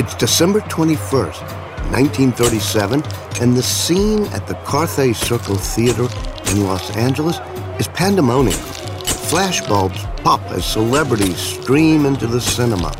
It's 0.00 0.14
December 0.14 0.60
21st, 0.60 1.42
1937, 1.92 3.02
and 3.42 3.54
the 3.54 3.62
scene 3.62 4.24
at 4.28 4.46
the 4.46 4.54
Carthay 4.64 5.14
Circle 5.14 5.56
Theater 5.56 6.08
in 6.50 6.64
Los 6.64 6.96
Angeles 6.96 7.38
is 7.78 7.86
pandemonium. 7.88 8.58
Flashbulbs 9.28 10.00
pop 10.24 10.40
as 10.52 10.64
celebrities 10.64 11.36
stream 11.36 12.06
into 12.06 12.26
the 12.26 12.40
cinema. 12.40 12.92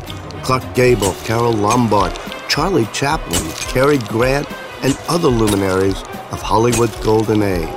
Clark 0.43 0.75
Gable, 0.75 1.15
Carole 1.23 1.53
Lombard, 1.53 2.13
Charlie 2.47 2.87
Chaplin, 2.93 3.51
Cary 3.73 3.97
Grant, 3.97 4.47
and 4.83 4.95
other 5.09 5.27
luminaries 5.27 6.03
of 6.31 6.39
Hollywood's 6.39 6.95
golden 6.97 7.41
age. 7.41 7.67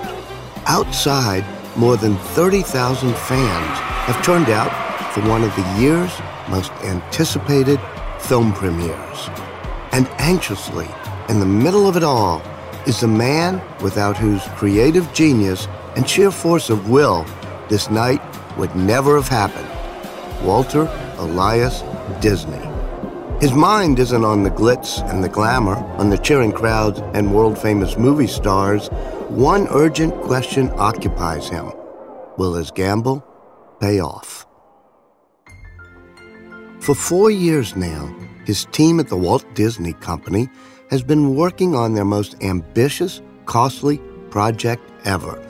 Outside, 0.66 1.46
more 1.78 1.96
than 1.96 2.18
30,000 2.36 3.16
fans 3.16 3.78
have 4.04 4.22
turned 4.22 4.50
out 4.50 4.70
for 5.14 5.26
one 5.26 5.42
of 5.42 5.56
the 5.56 5.80
year's 5.80 6.12
most 6.50 6.72
anticipated 6.84 7.80
film 8.24 8.52
premieres. 8.52 9.28
And 9.92 10.08
anxiously, 10.18 10.88
in 11.28 11.40
the 11.40 11.46
middle 11.46 11.86
of 11.86 11.96
it 11.96 12.02
all, 12.02 12.42
is 12.86 13.00
the 13.00 13.08
man 13.08 13.62
without 13.82 14.16
whose 14.16 14.42
creative 14.56 15.12
genius 15.12 15.68
and 15.96 16.08
sheer 16.08 16.30
force 16.30 16.70
of 16.70 16.90
will 16.90 17.24
this 17.68 17.90
night 17.90 18.20
would 18.58 18.74
never 18.74 19.16
have 19.16 19.28
happened 19.28 19.68
Walter 20.44 20.88
Elias 21.18 21.82
Disney. 22.20 22.60
His 23.40 23.52
mind 23.52 23.98
isn't 23.98 24.24
on 24.24 24.42
the 24.42 24.50
glitz 24.50 25.08
and 25.10 25.22
the 25.22 25.28
glamour, 25.28 25.76
on 25.98 26.08
the 26.08 26.18
cheering 26.18 26.52
crowds 26.52 27.00
and 27.14 27.34
world 27.34 27.58
famous 27.58 27.96
movie 27.96 28.26
stars. 28.26 28.88
One 29.28 29.66
urgent 29.68 30.14
question 30.22 30.70
occupies 30.76 31.48
him 31.48 31.72
Will 32.38 32.54
his 32.54 32.70
gamble 32.70 33.24
pay 33.80 34.00
off? 34.00 34.46
For 36.84 36.94
four 36.94 37.30
years 37.30 37.74
now, 37.76 38.14
his 38.44 38.66
team 38.66 39.00
at 39.00 39.08
the 39.08 39.16
Walt 39.16 39.46
Disney 39.54 39.94
Company 39.94 40.50
has 40.90 41.02
been 41.02 41.34
working 41.34 41.74
on 41.74 41.94
their 41.94 42.04
most 42.04 42.36
ambitious, 42.42 43.22
costly 43.46 44.02
project 44.28 44.82
ever 45.06 45.42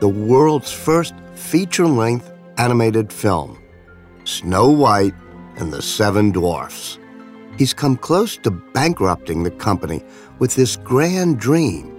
the 0.00 0.08
world's 0.08 0.72
first 0.72 1.14
feature 1.36 1.86
length 1.86 2.32
animated 2.58 3.12
film 3.12 3.56
Snow 4.24 4.68
White 4.68 5.14
and 5.58 5.72
the 5.72 5.80
Seven 5.80 6.32
Dwarfs. 6.32 6.98
He's 7.56 7.72
come 7.72 7.96
close 7.96 8.36
to 8.38 8.50
bankrupting 8.50 9.44
the 9.44 9.52
company 9.52 10.02
with 10.40 10.56
this 10.56 10.74
grand 10.74 11.38
dream, 11.38 11.94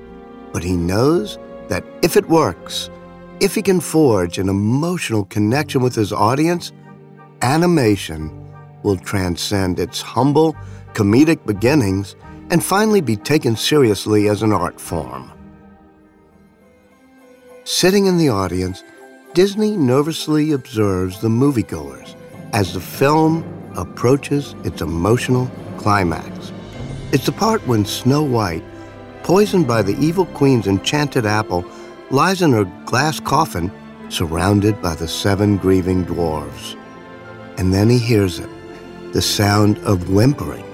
but 0.52 0.66
he 0.66 0.76
knows 0.76 1.39
that 1.70 1.86
if 2.02 2.17
it 2.17 2.28
works, 2.28 2.89
if 3.39 3.55
he 3.55 3.61
can 3.61 3.80
forge 3.80 4.38
an 4.38 4.50
emotional 4.50 5.23
connection 5.23 5.81
with 5.81 5.95
his 5.95 6.11
audience, 6.11 6.73
animation 7.42 8.41
will 8.84 8.98
transcend 8.98 9.80
its 9.80 10.02
humble, 10.02 10.56
comedic 10.94 11.46
beginnings 11.46 12.16
and 12.50 12.64
finally 12.64 13.02
be 13.02 13.16
taken 13.16 13.56
seriously 13.56 14.28
as 14.28 14.44
an 14.44 14.52
art 14.52 14.80
form. 14.80 15.32
Sitting 17.64 18.08
in 18.08 18.18
the 18.18 18.30
audience, 18.30 18.84
Disney 19.34 19.78
nervously 19.78 20.52
observes 20.52 21.22
the 21.22 21.30
moviegoers 21.30 22.16
as 22.54 22.73
the 22.73 22.82
film 22.82 23.46
approaches 23.78 24.56
its 24.66 24.82
emotional 24.82 25.50
climax. 25.78 26.52
It's 27.14 27.26
the 27.26 27.32
part 27.32 27.66
when 27.66 27.86
Snow 27.86 28.23
White, 28.23 28.64
poisoned 29.23 29.68
by 29.68 29.82
the 29.82 29.98
evil 30.00 30.26
queen's 30.26 30.68
enchanted 30.68 31.26
apple, 31.26 31.64
lies 32.10 32.42
in 32.42 32.52
her 32.52 32.66
glass 32.86 33.20
coffin 33.20 33.72
surrounded 34.10 34.82
by 34.82 34.95
the 34.95 35.08
seven 35.08 35.56
grieving 35.56 36.06
dwarves. 36.06 36.76
And 37.58 37.73
then 37.73 37.90
he 37.90 38.00
hears 38.00 38.40
it 38.40 38.50
the 39.14 39.22
sound 39.22 39.78
of 39.80 40.09
whimpering 40.09 40.66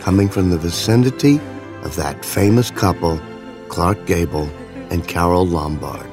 coming 0.00 0.28
from 0.28 0.50
the 0.50 0.58
vicinity 0.58 1.40
of 1.82 1.94
that 1.94 2.24
famous 2.24 2.70
couple, 2.70 3.20
Clark 3.68 4.04
Gable 4.06 4.48
and 4.90 5.06
Carole 5.06 5.46
Lombard. 5.46 6.10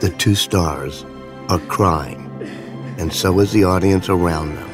The 0.00 0.14
two 0.18 0.34
stars 0.34 1.04
are 1.48 1.58
crying, 1.60 2.30
and 2.98 3.12
so 3.12 3.40
is 3.40 3.52
the 3.52 3.64
audience 3.64 4.10
around 4.10 4.56
them. 4.56 4.70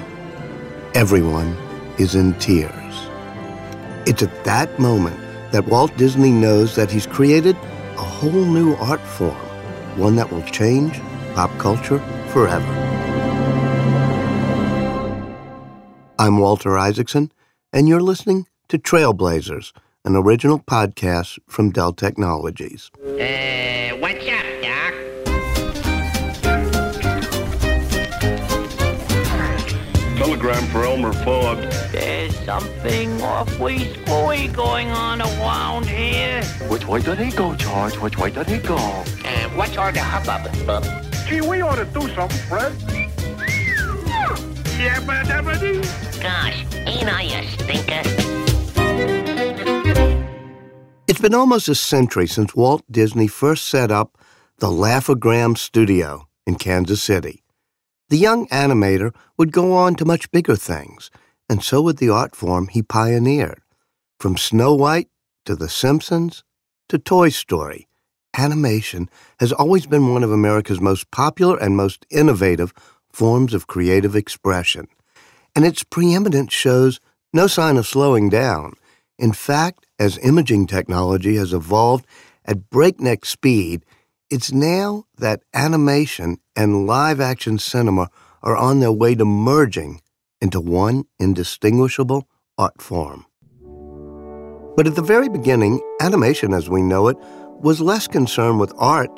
Everyone 0.95 1.57
is 1.99 2.17
in 2.17 2.35
tears. 2.35 2.75
It's 4.07 4.23
at 4.23 4.45
that 4.45 4.81
moment 4.81 5.19
that 5.53 5.67
Walt 5.67 5.97
Disney 5.97 6.33
knows 6.33 6.75
that 6.75 6.91
he's 6.91 7.07
created 7.07 7.57
a 7.97 8.03
whole 8.03 8.33
new 8.33 8.75
art 8.77 9.01
form, 9.01 9.37
one 9.97 10.17
that 10.17 10.33
will 10.33 10.43
change 10.43 11.01
pop 11.35 11.57
culture 11.59 12.01
forever. 12.33 12.90
I'm 16.21 16.37
Walter 16.37 16.77
Isaacson, 16.77 17.33
and 17.73 17.89
you're 17.89 18.03
listening 18.03 18.47
to 18.69 18.79
Trailblazers, 18.79 19.73
an 20.05 20.17
original 20.17 20.59
podcast 20.59 21.39
from 21.49 21.71
Dell 21.71 21.95
Technologies. 21.95 22.91
Uh, 23.03 23.97
what's 23.97 24.29
up, 24.29 24.45
Doc? 24.61 24.95
Telegram 30.19 30.63
for 30.67 30.85
Elmer 30.85 31.15
Fudd. 31.15 31.91
There's 31.91 32.39
something 32.41 33.23
awfully 33.23 33.91
screwy 33.95 34.49
going 34.49 34.91
on 34.91 35.23
around 35.23 35.87
here. 35.87 36.45
Which 36.69 36.87
way 36.87 37.01
did 37.01 37.19
he 37.19 37.31
go, 37.31 37.55
George? 37.55 37.97
Which 37.97 38.19
way 38.19 38.31
did 38.31 38.47
he 38.47 38.59
go? 38.59 38.77
Uh, 38.77 39.49
what's 39.55 39.75
all 39.79 39.91
the 39.91 40.01
hubbub, 40.01 40.67
Bub? 40.67 40.85
Gee, 41.27 41.41
we 41.41 41.63
ought 41.63 41.77
to 41.77 41.87
do 41.87 42.07
something, 42.15 42.37
Fred. 42.41 42.75
Yabba 44.81 45.25
dabba 45.25 45.61
dee. 45.61 46.10
Gosh, 46.21 46.67
I 46.87 47.23
a 47.23 47.49
stinker? 47.49 48.03
It's 51.09 51.21
been 51.21 51.35
almost 51.35 51.69
a 51.69 51.75
century 51.75 52.27
since 52.27 52.55
Walt 52.55 52.85
Disney 52.91 53.27
first 53.27 53.67
set 53.67 53.91
up 53.91 54.19
the 54.59 54.71
Laugh-O-Gram 54.71 55.57
studio 55.57 56.29
in 56.47 56.57
Kansas 56.57 57.03
City. 57.03 57.43
The 58.11 58.19
young 58.19 58.47
animator 58.49 59.15
would 59.39 59.51
go 59.51 59.73
on 59.73 59.95
to 59.95 60.05
much 60.05 60.31
bigger 60.31 60.57
things, 60.57 61.11
and 61.49 61.65
so 61.65 61.81
would 61.81 61.97
the 61.97 62.11
art 62.11 62.37
form 62.37 62.69
he 62.69 62.83
pioneered. 62.83 63.63
From 64.19 64.37
Snow 64.37 64.75
White 64.75 65.09
to 65.47 65.57
The 65.57 65.71
Simpsons 65.71 66.45
to 66.91 66.99
Toy 66.99 67.31
Story, 67.31 67.89
animation 68.37 69.09
has 69.39 69.53
always 69.53 69.87
been 69.87 70.13
one 70.13 70.23
of 70.23 70.31
America's 70.31 70.83
most 70.83 71.11
popular 71.11 71.57
and 71.57 71.79
most 71.79 72.05
innovative 72.11 72.75
forms 73.11 73.55
of 73.55 73.67
creative 73.67 74.15
expression. 74.15 74.87
And 75.55 75.65
its 75.65 75.83
preeminence 75.85 76.53
shows 76.53 77.01
no 77.33 77.47
sign 77.47 77.77
of 77.77 77.87
slowing 77.87 78.29
down. 78.29 78.75
In 79.19 79.33
fact, 79.33 79.87
as 79.99 80.19
imaging 80.19 80.67
technology 80.67 81.37
has 81.37 81.53
evolved 81.53 82.07
at 82.45 82.71
breakneck 82.71 83.25
speed, 83.25 83.85
it's 84.31 84.53
now 84.53 85.05
that 85.19 85.43
animation 85.53 86.39
and 86.57 86.87
live 86.87 87.21
action 87.21 87.59
cinema 87.59 88.09
are 88.43 88.57
on 88.57 88.81
their 88.81 88.93
way 88.93 89.15
to 89.15 89.25
merging 89.25 90.01
into 90.41 90.61
one 90.61 91.05
indistinguishable 91.19 92.29
art 92.57 92.81
form. 92.81 93.27
But 94.77 94.87
at 94.87 94.95
the 94.95 95.03
very 95.03 95.29
beginning, 95.29 95.81
animation 96.01 96.55
as 96.55 96.71
we 96.71 96.81
know 96.81 97.09
it 97.09 97.17
was 97.61 97.81
less 97.81 98.07
concerned 98.07 98.59
with 98.61 98.73
art 98.79 99.15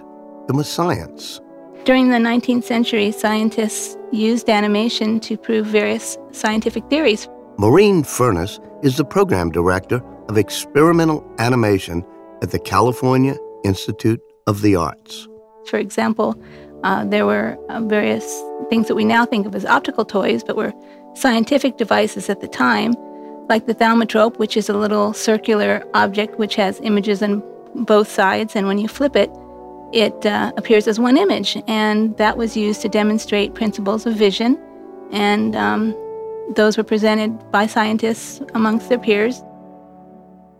than 0.48 0.56
with 0.56 0.66
science. 0.66 1.40
During 1.84 2.10
the 2.10 2.18
19th 2.18 2.62
century, 2.62 3.10
scientists 3.10 3.96
used 4.12 4.48
animation 4.48 5.18
to 5.18 5.36
prove 5.36 5.66
various 5.66 6.16
scientific 6.30 6.88
theories. 6.88 7.28
Maureen 7.58 8.04
Furniss 8.04 8.60
is 8.84 8.96
the 8.96 9.04
program 9.04 9.50
director 9.50 10.00
of 10.28 10.38
experimental 10.38 11.28
animation 11.40 12.04
at 12.40 12.52
the 12.52 12.60
California 12.60 13.36
Institute 13.64 14.20
of 14.46 14.62
the 14.62 14.76
Arts. 14.76 15.26
For 15.66 15.76
example, 15.78 16.40
uh, 16.84 17.04
there 17.04 17.26
were 17.26 17.58
uh, 17.68 17.80
various 17.80 18.24
things 18.70 18.86
that 18.86 18.94
we 18.94 19.04
now 19.04 19.26
think 19.26 19.44
of 19.44 19.54
as 19.56 19.66
optical 19.66 20.04
toys, 20.04 20.44
but 20.44 20.54
were 20.54 20.72
scientific 21.14 21.78
devices 21.78 22.30
at 22.30 22.40
the 22.40 22.48
time, 22.48 22.94
like 23.48 23.66
the 23.66 23.74
thaumatrope, 23.74 24.38
which 24.38 24.56
is 24.56 24.68
a 24.68 24.78
little 24.78 25.12
circular 25.12 25.84
object 25.94 26.38
which 26.38 26.54
has 26.54 26.78
images 26.84 27.24
on 27.24 27.42
both 27.74 28.08
sides, 28.08 28.54
and 28.54 28.68
when 28.68 28.78
you 28.78 28.86
flip 28.86 29.16
it, 29.16 29.30
it 29.92 30.26
uh, 30.26 30.52
appears 30.56 30.88
as 30.88 30.98
one 30.98 31.16
image. 31.16 31.56
And 31.66 32.16
that 32.16 32.36
was 32.36 32.56
used 32.56 32.82
to 32.82 32.88
demonstrate 32.88 33.54
principles 33.54 34.06
of 34.06 34.14
vision, 34.14 34.58
and 35.12 35.54
um, 35.54 35.94
those 36.54 36.76
were 36.76 36.84
presented 36.84 37.50
by 37.50 37.66
scientists 37.66 38.40
amongst 38.54 38.88
their 38.88 38.98
peers. 38.98 39.42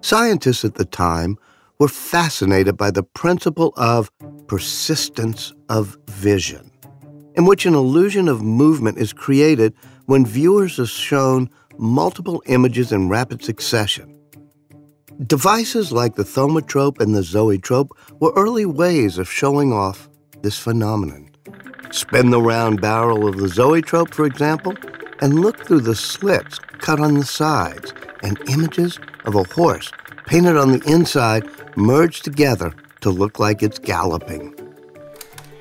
Scientists 0.01 0.65
at 0.65 0.75
the 0.75 0.85
time 0.85 1.39
were 1.79 1.89
fascinated 1.89 2.77
by 2.77 2.91
the 2.91 3.03
principle 3.03 3.73
of 3.77 4.11
persistence 4.47 5.53
of 5.69 5.97
vision, 6.09 6.71
in 7.35 7.45
which 7.45 7.67
an 7.67 7.75
illusion 7.75 8.29
of 8.29 8.43
movement 8.43 8.99
is 8.99 9.13
created 9.13 9.75
when 10.07 10.27
viewers 10.27 10.79
are 10.79 10.87
shown 10.87 11.49
multiple 11.79 12.43
images 12.47 12.93
in 12.93 13.09
rapid 13.09 13.43
succession. 13.43 14.12
Devices 15.21 15.93
like 15.93 16.15
the 16.15 16.25
thaumatrope 16.25 16.99
and 17.01 17.15
the 17.15 17.23
zoetrope 17.23 17.97
were 18.19 18.33
early 18.35 18.65
ways 18.65 19.19
of 19.19 19.31
showing 19.31 19.73
off 19.73 20.09
this 20.41 20.59
phenomenon. 20.59 21.31
Spin 21.91 22.31
the 22.31 22.41
round 22.41 22.81
barrel 22.81 23.29
of 23.29 23.37
the 23.37 23.49
zoetrope, 23.49 24.15
for 24.15 24.25
example, 24.25 24.75
and 25.21 25.41
look 25.41 25.65
through 25.67 25.81
the 25.81 25.95
slits 25.95 26.59
cut 26.59 26.99
on 26.99 27.15
the 27.15 27.25
sides, 27.25 27.93
and 28.23 28.41
images 28.49 28.99
of 29.25 29.35
a 29.35 29.45
horse 29.45 29.93
painted 30.27 30.57
on 30.57 30.73
the 30.73 30.83
inside 30.91 31.47
merge 31.77 32.23
together 32.23 32.73
to 33.03 33.11
look 33.11 33.39
like 33.39 33.63
it's 33.63 33.79
galloping. 33.79 34.55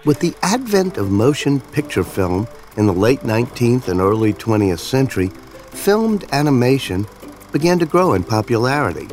With 0.06 0.20
the 0.20 0.34
advent 0.42 0.98
of 0.98 1.12
motion 1.12 1.60
picture 1.60 2.06
film 2.06 2.48
in 2.78 2.88
the 2.88 2.94
late 2.94 3.22
19th 3.22 3.90
and 3.90 4.00
early 4.00 4.34
20th 4.34 4.80
century, 4.80 5.28
filmed 5.72 6.26
animation 6.32 7.06
began 7.52 7.78
to 7.80 7.86
grow 7.86 8.14
in 8.14 8.24
popularity. 8.24 9.08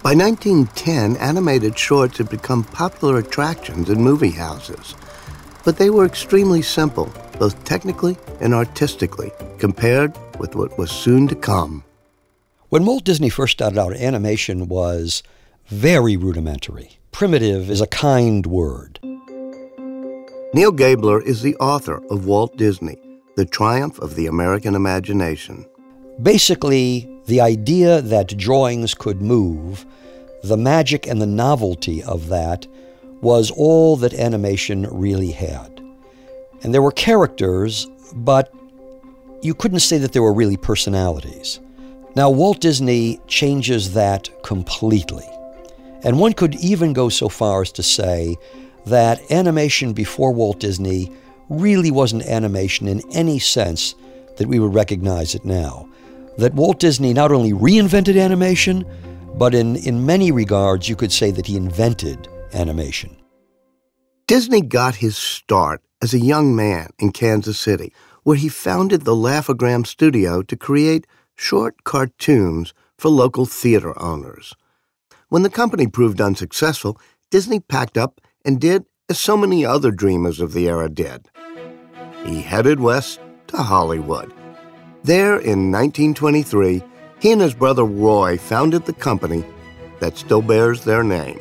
By 0.00 0.14
1910, 0.14 1.16
animated 1.16 1.76
shorts 1.76 2.18
had 2.18 2.30
become 2.30 2.62
popular 2.62 3.18
attractions 3.18 3.90
in 3.90 4.00
movie 4.00 4.30
houses. 4.30 4.94
But 5.64 5.76
they 5.76 5.90
were 5.90 6.06
extremely 6.06 6.62
simple, 6.62 7.12
both 7.40 7.62
technically 7.64 8.16
and 8.40 8.54
artistically, 8.54 9.32
compared 9.58 10.16
with 10.38 10.54
what 10.54 10.78
was 10.78 10.92
soon 10.92 11.26
to 11.28 11.34
come. 11.34 11.82
When 12.68 12.86
Walt 12.86 13.02
Disney 13.02 13.28
first 13.28 13.54
started 13.54 13.76
out, 13.76 13.92
animation 13.96 14.68
was 14.68 15.24
very 15.66 16.16
rudimentary. 16.16 16.98
Primitive 17.10 17.68
is 17.68 17.80
a 17.80 17.86
kind 17.88 18.46
word. 18.46 19.00
Neal 20.54 20.70
Gabler 20.70 21.20
is 21.20 21.42
the 21.42 21.56
author 21.56 22.00
of 22.08 22.24
Walt 22.24 22.56
Disney, 22.56 22.98
The 23.34 23.44
Triumph 23.44 23.98
of 23.98 24.14
the 24.14 24.28
American 24.28 24.76
Imagination. 24.76 25.66
Basically, 26.22 27.17
the 27.28 27.40
idea 27.42 28.00
that 28.00 28.36
drawings 28.38 28.94
could 28.94 29.20
move, 29.20 29.84
the 30.42 30.56
magic 30.56 31.06
and 31.06 31.20
the 31.20 31.26
novelty 31.26 32.02
of 32.02 32.28
that, 32.28 32.66
was 33.20 33.50
all 33.50 33.96
that 33.98 34.14
animation 34.14 34.86
really 34.90 35.32
had. 35.32 35.80
And 36.62 36.72
there 36.72 36.82
were 36.82 36.90
characters, 36.90 37.86
but 38.14 38.52
you 39.42 39.54
couldn't 39.54 39.80
say 39.80 39.98
that 39.98 40.12
there 40.12 40.22
were 40.22 40.32
really 40.32 40.56
personalities. 40.56 41.60
Now, 42.16 42.30
Walt 42.30 42.60
Disney 42.60 43.20
changes 43.26 43.92
that 43.92 44.30
completely. 44.42 45.28
And 46.04 46.18
one 46.18 46.32
could 46.32 46.54
even 46.56 46.94
go 46.94 47.10
so 47.10 47.28
far 47.28 47.60
as 47.60 47.72
to 47.72 47.82
say 47.82 48.36
that 48.86 49.20
animation 49.30 49.92
before 49.92 50.32
Walt 50.32 50.60
Disney 50.60 51.12
really 51.50 51.90
wasn't 51.90 52.24
animation 52.24 52.88
in 52.88 53.02
any 53.12 53.38
sense 53.38 53.94
that 54.38 54.48
we 54.48 54.58
would 54.58 54.74
recognize 54.74 55.34
it 55.34 55.44
now. 55.44 55.87
That 56.38 56.54
Walt 56.54 56.78
Disney 56.78 57.12
not 57.12 57.32
only 57.32 57.52
reinvented 57.52 58.20
animation, 58.20 58.84
but 59.34 59.54
in, 59.54 59.74
in 59.74 60.06
many 60.06 60.30
regards, 60.30 60.88
you 60.88 60.94
could 60.94 61.12
say 61.12 61.32
that 61.32 61.46
he 61.46 61.56
invented 61.56 62.28
animation. 62.54 63.16
Disney 64.28 64.60
got 64.60 64.94
his 64.94 65.16
start 65.16 65.82
as 66.00 66.14
a 66.14 66.20
young 66.20 66.54
man 66.54 66.90
in 67.00 67.10
Kansas 67.10 67.58
City, 67.58 67.92
where 68.22 68.36
he 68.36 68.48
founded 68.48 69.02
the 69.02 69.16
Laugh-O-Gram 69.16 69.84
Studio 69.84 70.42
to 70.42 70.56
create 70.56 71.08
short 71.34 71.82
cartoons 71.82 72.72
for 72.96 73.08
local 73.08 73.44
theater 73.44 74.00
owners. 74.00 74.54
When 75.30 75.42
the 75.42 75.50
company 75.50 75.88
proved 75.88 76.20
unsuccessful, 76.20 77.00
Disney 77.30 77.58
packed 77.58 77.98
up 77.98 78.20
and 78.44 78.60
did 78.60 78.84
as 79.08 79.18
so 79.18 79.36
many 79.36 79.64
other 79.64 79.90
dreamers 79.90 80.40
of 80.40 80.52
the 80.52 80.68
era 80.68 80.88
did. 80.88 81.28
He 82.24 82.42
headed 82.42 82.78
west 82.78 83.18
to 83.48 83.56
Hollywood. 83.56 84.32
There 85.04 85.38
in 85.38 85.70
1923, 85.70 86.82
he 87.20 87.32
and 87.32 87.40
his 87.40 87.54
brother 87.54 87.84
Roy 87.84 88.36
founded 88.36 88.84
the 88.84 88.92
company 88.92 89.44
that 90.00 90.16
still 90.16 90.42
bears 90.42 90.84
their 90.84 91.04
name. 91.04 91.40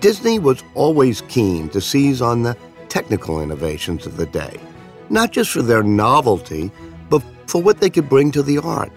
Disney 0.00 0.38
was 0.38 0.62
always 0.74 1.22
keen 1.22 1.68
to 1.70 1.80
seize 1.80 2.20
on 2.20 2.42
the 2.42 2.56
technical 2.88 3.40
innovations 3.40 4.06
of 4.06 4.16
the 4.16 4.26
day, 4.26 4.60
not 5.08 5.32
just 5.32 5.50
for 5.50 5.62
their 5.62 5.82
novelty, 5.82 6.70
but 7.08 7.22
for 7.46 7.62
what 7.62 7.80
they 7.80 7.90
could 7.90 8.08
bring 8.08 8.30
to 8.32 8.42
the 8.42 8.58
art. 8.58 8.92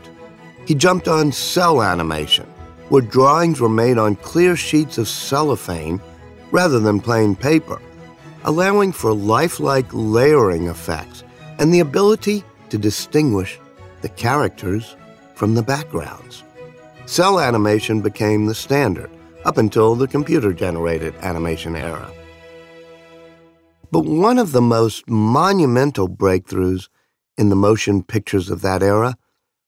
He 0.66 0.76
jumped 0.76 1.08
on 1.08 1.32
cel 1.32 1.82
animation, 1.82 2.46
where 2.90 3.02
drawings 3.02 3.62
were 3.62 3.70
made 3.70 3.98
on 3.98 4.16
clear 4.18 4.56
sheets 4.56 4.98
of 4.98 5.08
cellophane 5.08 6.02
rather 6.52 6.80
than 6.80 7.00
plain 7.00 7.36
paper, 7.36 7.82
allowing 8.44 8.92
for 8.92 9.14
lifelike 9.14 9.88
layering 9.94 10.68
effects 10.68 11.24
and 11.60 11.74
the 11.74 11.80
ability 11.80 12.44
to 12.70 12.78
distinguish 12.78 13.60
the 14.02 14.10
characters 14.10 14.96
from 15.36 15.56
the 15.56 15.64
backgrounds. 15.64 16.44
Cel 17.06 17.40
animation 17.40 18.02
became 18.02 18.46
the 18.46 18.56
standard 18.56 19.10
up 19.46 19.58
until 19.58 19.96
the 19.96 20.08
computer 20.08 20.54
generated 20.54 21.16
animation 21.22 21.76
era. 21.76 22.12
But 23.92 24.06
one 24.06 24.38
of 24.38 24.52
the 24.52 24.62
most 24.62 25.10
monumental 25.10 26.08
breakthroughs 26.08 26.90
in 27.38 27.50
the 27.50 27.56
motion 27.56 28.04
pictures 28.04 28.50
of 28.50 28.62
that 28.62 28.84
era 28.84 29.16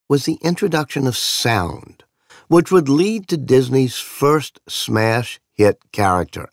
was 0.10 0.25
the 0.25 0.38
introduction 0.42 1.07
of 1.07 1.18
sound, 1.18 2.04
which 2.48 2.72
would 2.72 2.89
lead 2.89 3.27
to 3.30 3.38
Disney's 3.38 3.98
first 3.98 4.60
smash 4.68 5.39
hit 5.54 5.80
character, 5.92 6.50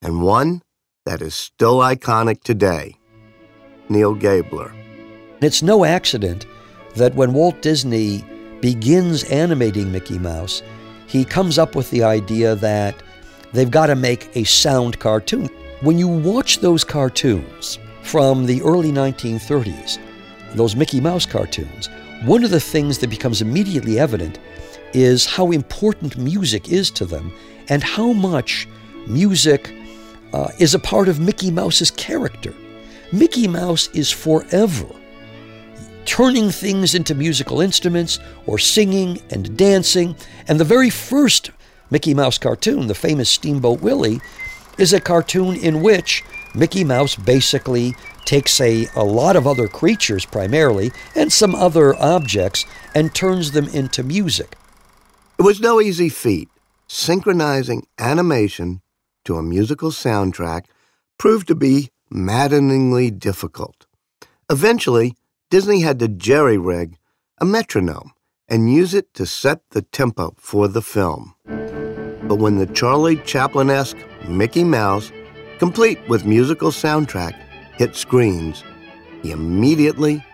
and 0.00 0.22
one 0.22 0.62
that 1.04 1.20
is 1.20 1.34
still 1.34 1.76
iconic 1.78 2.42
today 2.42 2.96
Neal 3.88 4.14
Gabler. 4.14 4.72
It's 5.40 5.62
no 5.62 5.84
accident 5.84 6.46
that 6.96 7.14
when 7.14 7.32
Walt 7.32 7.60
Disney 7.62 8.24
begins 8.60 9.24
animating 9.24 9.90
Mickey 9.90 10.18
Mouse, 10.18 10.62
he 11.06 11.24
comes 11.24 11.58
up 11.58 11.74
with 11.74 11.90
the 11.90 12.02
idea 12.02 12.54
that 12.56 13.02
they've 13.52 13.70
got 13.70 13.86
to 13.86 13.96
make 13.96 14.34
a 14.36 14.44
sound 14.44 14.98
cartoon. 14.98 15.48
When 15.80 15.98
you 15.98 16.08
watch 16.08 16.60
those 16.60 16.84
cartoons 16.84 17.78
from 18.02 18.46
the 18.46 18.62
early 18.62 18.90
1930s, 18.90 19.98
those 20.54 20.76
Mickey 20.76 21.00
Mouse 21.00 21.26
cartoons, 21.26 21.88
one 22.24 22.44
of 22.44 22.50
the 22.50 22.60
things 22.60 22.98
that 22.98 23.10
becomes 23.10 23.42
immediately 23.42 23.98
evident 23.98 24.38
is 24.92 25.26
how 25.26 25.50
important 25.50 26.16
music 26.16 26.70
is 26.70 26.90
to 26.92 27.04
them 27.04 27.32
and 27.68 27.82
how 27.82 28.12
much 28.12 28.68
music 29.06 29.74
uh, 30.32 30.48
is 30.58 30.74
a 30.74 30.78
part 30.78 31.08
of 31.08 31.20
Mickey 31.20 31.50
Mouse's 31.50 31.90
character. 31.90 32.54
Mickey 33.12 33.46
Mouse 33.46 33.88
is 33.88 34.10
forever 34.10 34.86
turning 36.04 36.50
things 36.50 36.94
into 36.94 37.14
musical 37.14 37.60
instruments 37.60 38.18
or 38.46 38.58
singing 38.58 39.20
and 39.30 39.56
dancing. 39.56 40.16
And 40.48 40.60
the 40.60 40.64
very 40.64 40.90
first 40.90 41.50
Mickey 41.90 42.14
Mouse 42.14 42.38
cartoon, 42.38 42.86
the 42.86 42.94
famous 42.94 43.30
Steamboat 43.30 43.80
Willie, 43.80 44.20
is 44.78 44.92
a 44.92 45.00
cartoon 45.00 45.56
in 45.56 45.82
which 45.82 46.24
Mickey 46.54 46.84
Mouse 46.84 47.16
basically 47.16 47.94
takes 48.24 48.60
a, 48.60 48.86
a 48.96 49.04
lot 49.04 49.36
of 49.36 49.46
other 49.46 49.68
creatures 49.68 50.24
primarily 50.24 50.90
and 51.14 51.32
some 51.32 51.54
other 51.54 51.94
objects 51.96 52.64
and 52.94 53.14
turns 53.14 53.52
them 53.52 53.68
into 53.68 54.02
music. 54.02 54.56
It 55.38 55.42
was 55.42 55.60
no 55.60 55.80
easy 55.80 56.08
feat. 56.08 56.48
Synchronizing 56.86 57.86
animation 57.98 58.82
to 59.24 59.36
a 59.36 59.42
musical 59.42 59.90
soundtrack 59.90 60.66
proved 61.18 61.48
to 61.48 61.54
be 61.54 61.90
maddeningly 62.10 63.10
difficult. 63.10 63.86
Eventually, 64.50 65.16
Disney 65.50 65.82
had 65.82 65.98
to 66.00 66.08
jerry 66.08 66.58
rig 66.58 66.96
a 67.40 67.44
metronome 67.44 68.12
and 68.48 68.72
use 68.72 68.94
it 68.94 69.12
to 69.14 69.26
set 69.26 69.60
the 69.70 69.82
tempo 69.82 70.34
for 70.38 70.68
the 70.68 70.82
film. 70.82 71.34
But 71.46 72.36
when 72.36 72.58
the 72.58 72.66
Charlie 72.66 73.16
Chaplin 73.18 73.70
esque 73.70 73.98
Mickey 74.26 74.64
Mouse, 74.64 75.12
complete 75.58 75.98
with 76.08 76.24
musical 76.24 76.70
soundtrack, 76.70 77.34
hit 77.76 77.94
screens, 77.94 78.64
he 79.22 79.30
immediately 79.30 80.24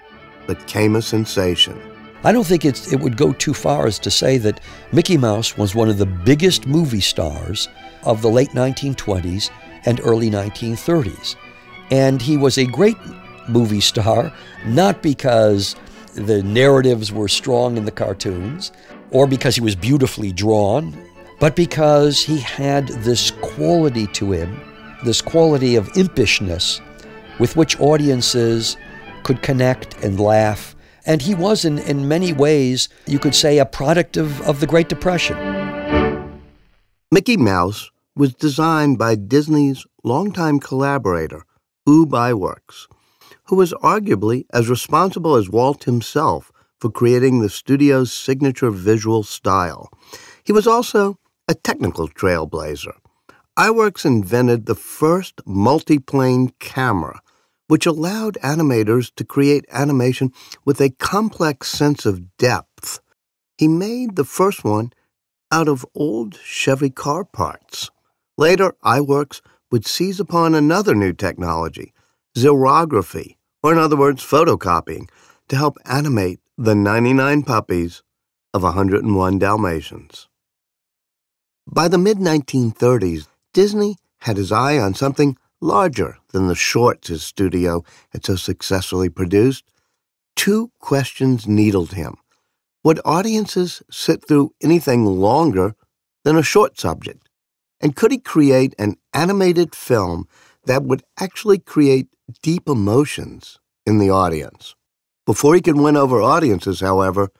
became 0.47 0.97
a 0.97 1.02
sensation. 1.02 1.81
I 2.23 2.33
don't 2.33 2.47
think 2.47 2.64
it 2.64 3.00
would 3.00 3.17
go 3.17 3.33
too 3.33 3.55
far 3.55 3.87
as 3.87 3.99
to 4.00 4.11
say 4.11 4.38
that 4.38 4.61
Mickey 4.93 5.17
Mouse 5.17 5.57
was 5.57 5.75
one 5.75 5.88
of 5.88 5.99
the 5.99 6.07
biggest 6.07 6.67
movie 6.67 7.00
stars 7.00 7.69
of 8.05 8.23
the 8.23 8.31
late 8.31 8.50
1920s 8.50 9.50
and 9.87 10.00
early 10.05 10.31
1930s. 10.31 11.37
And 11.90 12.21
he 12.21 12.37
was 12.37 12.59
a 12.59 12.67
great 12.67 12.97
movie 13.50 13.80
star, 13.80 14.33
not 14.64 15.02
because 15.02 15.76
the 16.14 16.42
narratives 16.42 17.12
were 17.12 17.28
strong 17.28 17.76
in 17.76 17.85
the 17.85 17.90
cartoons 17.90 18.73
or 19.11 19.26
because 19.26 19.54
he 19.54 19.61
was 19.61 19.76
beautifully 19.76 20.33
drawn, 20.33 20.97
but 21.38 21.57
because 21.57 22.23
he 22.23 22.38
had 22.38 22.88
this 22.88 23.30
quality 23.42 24.07
to 24.09 24.33
him, 24.33 24.61
this 25.04 25.21
quality 25.21 25.76
of 25.76 25.87
impishness 25.88 26.80
with 27.38 27.57
which 27.57 27.78
audiences 27.80 28.76
could 29.23 29.42
connect 29.42 29.97
and 30.04 30.21
laugh. 30.21 30.76
And 31.07 31.23
he 31.23 31.35
was, 31.35 31.64
in, 31.64 31.78
in 31.78 32.09
many 32.09 32.33
ways, 32.33 32.88
you 33.07 33.19
could 33.19 33.35
say, 33.35 33.59
a 33.59 33.64
product 33.64 34.16
of, 34.16 34.40
of 34.42 34.61
the 34.61 34.66
Great 34.66 34.88
Depression. 34.88 35.37
Mickey 37.11 37.37
Mouse 37.37 37.90
was 38.14 38.35
designed 38.35 38.99
by 38.99 39.14
Disney's 39.14 39.87
longtime 40.04 40.61
collaborator, 40.61 41.45
Ub 41.87 42.11
Iwerks 42.11 42.87
who 43.50 43.57
was 43.57 43.73
arguably 43.83 44.47
as 44.52 44.71
responsible 44.71 45.35
as 45.35 45.50
Walt 45.50 45.83
himself 45.83 46.52
for 46.78 46.88
creating 46.88 47.40
the 47.40 47.50
studio's 47.50 48.12
signature 48.12 48.71
visual 48.71 49.25
style. 49.25 49.90
He 50.45 50.52
was 50.52 50.69
also 50.69 51.19
a 51.49 51.54
technical 51.54 52.09
trailblazer. 52.09 52.95
Iwerks 53.59 54.04
invented 54.04 54.66
the 54.66 54.76
first 54.76 55.45
multiplane 55.45 56.52
camera, 56.61 57.21
which 57.66 57.87
allowed 57.87 58.38
animators 58.40 59.12
to 59.16 59.25
create 59.25 59.64
animation 59.73 60.33
with 60.64 60.80
a 60.80 60.90
complex 60.90 61.69
sense 61.69 62.07
of 62.07 62.37
depth. 62.37 63.00
he 63.59 63.66
made 63.66 64.14
the 64.14 64.25
first 64.25 64.62
one 64.62 64.92
out 65.50 65.66
of 65.66 65.85
old 65.92 66.38
Chevy 66.45 66.88
car 66.88 67.25
parts. 67.25 67.90
Later, 68.38 68.75
Iwerks 68.85 69.40
would 69.73 69.88
seize 69.88 70.21
upon 70.21 70.54
another 70.54 70.95
new 70.95 71.12
technology, 71.12 71.92
xerography, 72.37 73.35
or 73.62 73.73
in 73.73 73.79
other 73.79 73.97
words, 73.97 74.25
photocopying, 74.25 75.09
to 75.49 75.57
help 75.57 75.76
animate 75.85 76.40
the 76.57 76.75
99 76.75 77.43
puppies 77.43 78.02
of 78.52 78.62
101 78.62 79.38
Dalmatians. 79.38 80.29
By 81.67 81.88
the 81.88 81.99
mid 81.99 82.19
1930s, 82.19 83.29
Disney 83.52 83.97
had 84.21 84.37
his 84.37 84.52
eye 84.52 84.79
on 84.79 84.95
something 84.95 85.37
larger 85.61 86.19
than 86.33 86.49
the 86.49 86.55
shorts 86.55 87.09
his 87.09 87.23
studio 87.23 87.85
had 88.11 88.25
so 88.25 88.37
successfully 88.37 89.09
produced. 89.09 89.64
Two 90.37 90.71
questions 90.79 91.47
needled 91.47 91.93
him. 91.93 92.17
Would 92.83 93.00
audiences 93.05 93.83
sit 93.90 94.26
through 94.26 94.55
anything 94.62 95.05
longer 95.05 95.75
than 96.25 96.37
a 96.37 96.43
short 96.43 96.79
subject? 96.79 97.29
And 97.81 97.95
could 97.95 98.12
he 98.12 98.19
create 98.19 98.75
an 98.79 98.97
animated 99.12 99.75
film 99.75 100.26
that 100.64 100.83
would 100.83 101.02
actually 101.19 101.59
create 101.59 102.09
deep 102.43 102.69
emotions 102.69 103.59
in 103.87 103.99
the 103.99 104.11
audience? 104.11 104.75
Before 105.27 105.55
he 105.55 105.61
could 105.61 105.77
win 105.77 105.97
over 105.97 106.21
audiences, 106.21 106.81
however, 106.81 107.31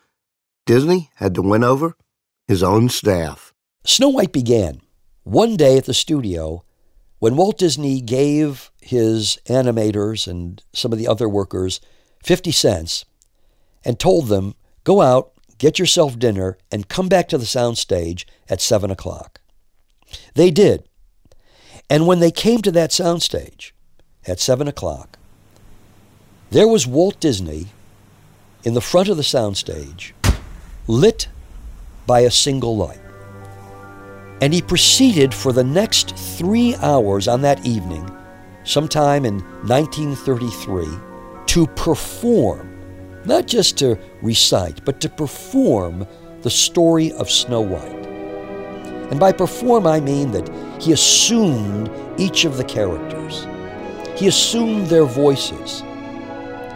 Disney 0.67 1.11
had 1.17 1.35
to 1.35 1.43
win 1.43 1.65
over 1.65 1.97
his 2.47 2.63
own 2.63 2.89
staff. 2.89 3.53
Snow 3.85 4.11
White 4.11 4.33
began 4.33 4.81
one 5.23 5.57
day 5.57 5.77
at 5.77 5.85
the 5.85 5.95
studio 5.95 6.65
when 7.19 7.37
Walt 7.37 7.59
Disney 7.59 8.01
gave 8.01 8.71
his 8.81 9.39
animators 9.47 10.27
and 10.27 10.63
some 10.73 10.93
of 10.93 10.99
the 10.99 11.09
other 11.09 11.29
workers 11.29 11.81
50 12.23 12.51
cents 12.53 13.05
and 13.85 13.99
told 13.99 14.29
them, 14.29 14.55
go 14.85 15.01
out, 15.01 15.33
get 15.59 15.79
yourself 15.79 16.19
dinner, 16.19 16.59
and 16.71 16.89
come 16.89 17.09
back 17.09 17.29
to 17.29 17.39
the 17.39 17.45
soundstage 17.45 18.25
at 18.49 18.61
7 18.61 18.91
o'clock. 18.91 19.41
They 20.35 20.51
did. 20.51 20.85
And 21.89 22.07
when 22.07 22.21
they 22.21 22.31
came 22.31 22.63
to 22.63 22.73
that 22.73 22.91
soundstage 22.91 23.73
at 24.27 24.41
7 24.41 24.69
o'clock, 24.69 25.19
there 26.51 26.69
was 26.69 26.87
Walt 26.87 27.21
Disney 27.21 27.67
in 28.65 28.75
the 28.75 28.81
front 28.81 29.09
of 29.09 29.17
the 29.17 29.23
soundstage, 29.23 30.13
lit 30.87 31.29
by 32.07 32.21
a 32.21 32.31
single 32.31 32.77
light. 32.77 33.01
And 34.43 34.53
he 34.53 34.63
proceeded 34.63 35.33
for 35.33 35.53
the 35.53 35.65
next 35.65 36.17
three 36.17 36.75
hours 36.77 37.29
on 37.29 37.43
that 37.43 37.65
evening, 37.65 38.11
sometime 38.65 39.25
in 39.25 39.41
1933, 39.67 40.87
to 41.47 41.67
perform, 41.69 42.69
not 43.25 43.47
just 43.47 43.79
to 43.79 43.99
recite, 44.23 44.85
but 44.85 45.01
to 45.01 45.09
perform 45.09 46.07
the 46.43 46.51
story 46.51 47.13
of 47.13 47.31
Snow 47.31 47.61
White. 47.61 48.07
And 49.11 49.21
by 49.21 49.33
perform, 49.33 49.87
I 49.87 50.01
mean 50.01 50.31
that 50.33 50.49
he 50.81 50.93
assumed 50.93 51.91
each 52.19 52.45
of 52.45 52.57
the 52.57 52.65
characters. 52.65 53.47
He 54.21 54.29
assumed 54.29 54.89
their 54.89 55.07
voices. 55.07 55.83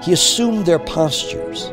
He 0.02 0.14
assumed 0.14 0.64
their 0.64 0.78
postures. 0.78 1.66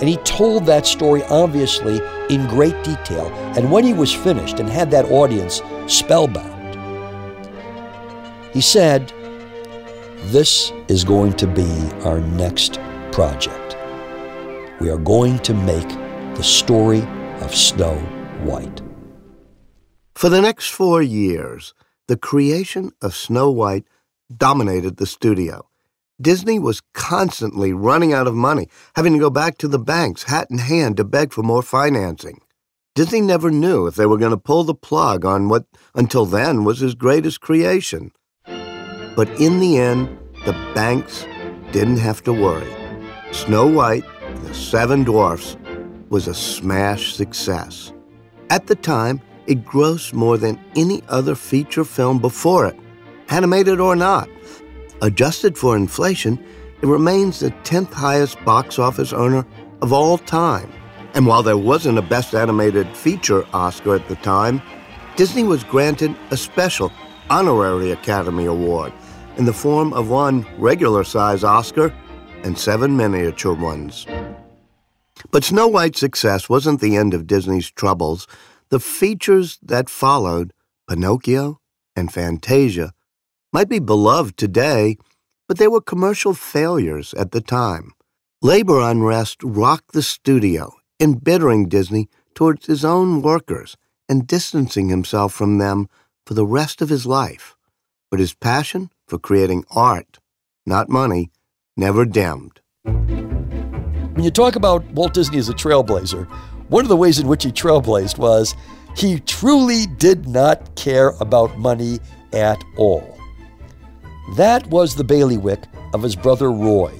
And 0.00 0.06
he 0.06 0.18
told 0.18 0.66
that 0.66 0.84
story, 0.86 1.22
obviously, 1.30 1.98
in 2.28 2.46
great 2.46 2.76
detail. 2.84 3.28
And 3.56 3.72
when 3.72 3.84
he 3.84 3.94
was 3.94 4.12
finished 4.12 4.60
and 4.60 4.68
had 4.68 4.90
that 4.90 5.10
audience 5.10 5.62
spellbound, 5.86 6.74
he 8.52 8.60
said, 8.60 9.14
This 10.24 10.70
is 10.88 11.04
going 11.04 11.32
to 11.38 11.46
be 11.46 11.70
our 12.02 12.20
next 12.20 12.78
project. 13.12 13.78
We 14.78 14.90
are 14.90 14.98
going 14.98 15.38
to 15.38 15.54
make 15.54 15.88
the 16.36 16.44
story 16.44 17.00
of 17.40 17.54
Snow 17.54 17.94
White. 18.42 18.82
For 20.14 20.28
the 20.28 20.42
next 20.42 20.68
four 20.68 21.00
years, 21.00 21.72
the 22.08 22.18
creation 22.18 22.92
of 23.00 23.16
Snow 23.16 23.50
White 23.50 23.86
dominated 24.34 24.96
the 24.96 25.06
studio. 25.06 25.68
Disney 26.20 26.58
was 26.58 26.82
constantly 26.92 27.72
running 27.72 28.12
out 28.12 28.26
of 28.26 28.34
money, 28.34 28.68
having 28.94 29.12
to 29.14 29.18
go 29.18 29.30
back 29.30 29.58
to 29.58 29.68
the 29.68 29.78
banks, 29.78 30.24
hat 30.24 30.48
in 30.50 30.58
hand, 30.58 30.96
to 30.96 31.04
beg 31.04 31.32
for 31.32 31.42
more 31.42 31.62
financing. 31.62 32.40
Disney 32.94 33.20
never 33.20 33.50
knew 33.50 33.88
if 33.88 33.96
they 33.96 34.06
were 34.06 34.18
going 34.18 34.30
to 34.30 34.36
pull 34.36 34.62
the 34.62 34.74
plug 34.74 35.24
on 35.24 35.48
what, 35.48 35.64
until 35.96 36.24
then, 36.24 36.62
was 36.62 36.78
his 36.78 36.94
greatest 36.94 37.40
creation. 37.40 38.12
But 39.16 39.28
in 39.40 39.58
the 39.58 39.78
end, 39.78 40.16
the 40.46 40.52
banks 40.74 41.26
didn't 41.72 41.96
have 41.96 42.22
to 42.22 42.32
worry. 42.32 42.72
Snow 43.32 43.66
White 43.66 44.04
and 44.22 44.46
the 44.46 44.54
Seven 44.54 45.02
Dwarfs 45.02 45.56
was 46.08 46.28
a 46.28 46.34
smash 46.34 47.14
success. 47.14 47.92
At 48.50 48.68
the 48.68 48.76
time, 48.76 49.20
it 49.48 49.64
grossed 49.64 50.12
more 50.12 50.38
than 50.38 50.62
any 50.76 51.02
other 51.08 51.34
feature 51.34 51.84
film 51.84 52.20
before 52.20 52.66
it, 52.66 52.78
animated 53.28 53.80
or 53.80 53.96
not. 53.96 54.28
Adjusted 55.02 55.58
for 55.58 55.76
inflation, 55.76 56.42
it 56.82 56.86
remains 56.86 57.40
the 57.40 57.50
10th 57.64 57.92
highest 57.92 58.42
box 58.44 58.78
office 58.78 59.12
earner 59.12 59.46
of 59.82 59.92
all 59.92 60.18
time. 60.18 60.70
And 61.14 61.26
while 61.26 61.42
there 61.42 61.56
wasn't 61.56 61.98
a 61.98 62.02
Best 62.02 62.34
Animated 62.34 62.88
Feature 62.96 63.44
Oscar 63.52 63.94
at 63.94 64.08
the 64.08 64.16
time, 64.16 64.60
Disney 65.16 65.44
was 65.44 65.62
granted 65.62 66.16
a 66.30 66.36
special 66.36 66.92
honorary 67.30 67.92
Academy 67.92 68.46
Award 68.46 68.92
in 69.36 69.44
the 69.44 69.52
form 69.52 69.92
of 69.92 70.10
one 70.10 70.46
regular 70.58 71.04
size 71.04 71.44
Oscar 71.44 71.94
and 72.42 72.58
seven 72.58 72.96
miniature 72.96 73.54
ones. 73.54 74.06
But 75.30 75.44
Snow 75.44 75.68
White's 75.68 76.00
success 76.00 76.48
wasn't 76.48 76.80
the 76.80 76.96
end 76.96 77.14
of 77.14 77.26
Disney's 77.26 77.70
troubles. 77.70 78.26
The 78.70 78.80
features 78.80 79.58
that 79.62 79.88
followed, 79.88 80.52
Pinocchio 80.88 81.60
and 81.96 82.12
Fantasia, 82.12 82.92
might 83.54 83.68
be 83.68 83.78
beloved 83.78 84.36
today, 84.36 84.96
but 85.46 85.58
they 85.58 85.68
were 85.68 85.80
commercial 85.80 86.34
failures 86.34 87.14
at 87.14 87.30
the 87.30 87.40
time. 87.40 87.92
Labor 88.42 88.80
unrest 88.80 89.38
rocked 89.44 89.92
the 89.92 90.02
studio, 90.02 90.72
embittering 90.98 91.68
Disney 91.68 92.08
towards 92.34 92.66
his 92.66 92.84
own 92.84 93.22
workers 93.22 93.76
and 94.08 94.26
distancing 94.26 94.88
himself 94.88 95.32
from 95.32 95.58
them 95.58 95.88
for 96.26 96.34
the 96.34 96.44
rest 96.44 96.82
of 96.82 96.88
his 96.88 97.06
life. 97.06 97.54
But 98.10 98.18
his 98.18 98.34
passion 98.34 98.90
for 99.06 99.20
creating 99.20 99.64
art, 99.70 100.18
not 100.66 100.88
money, 100.88 101.30
never 101.76 102.04
dimmed. 102.04 102.60
When 102.82 104.24
you 104.24 104.32
talk 104.32 104.56
about 104.56 104.84
Walt 104.90 105.14
Disney 105.14 105.38
as 105.38 105.48
a 105.48 105.54
trailblazer, 105.54 106.26
one 106.70 106.84
of 106.84 106.88
the 106.88 106.96
ways 106.96 107.20
in 107.20 107.28
which 107.28 107.44
he 107.44 107.52
trailblazed 107.52 108.18
was 108.18 108.56
he 108.96 109.20
truly 109.20 109.86
did 109.86 110.26
not 110.26 110.74
care 110.74 111.10
about 111.20 111.56
money 111.56 112.00
at 112.32 112.60
all. 112.76 113.13
That 114.32 114.66
was 114.68 114.94
the 114.94 115.04
bailiwick 115.04 115.64
of 115.92 116.02
his 116.02 116.16
brother 116.16 116.50
Roy, 116.50 116.92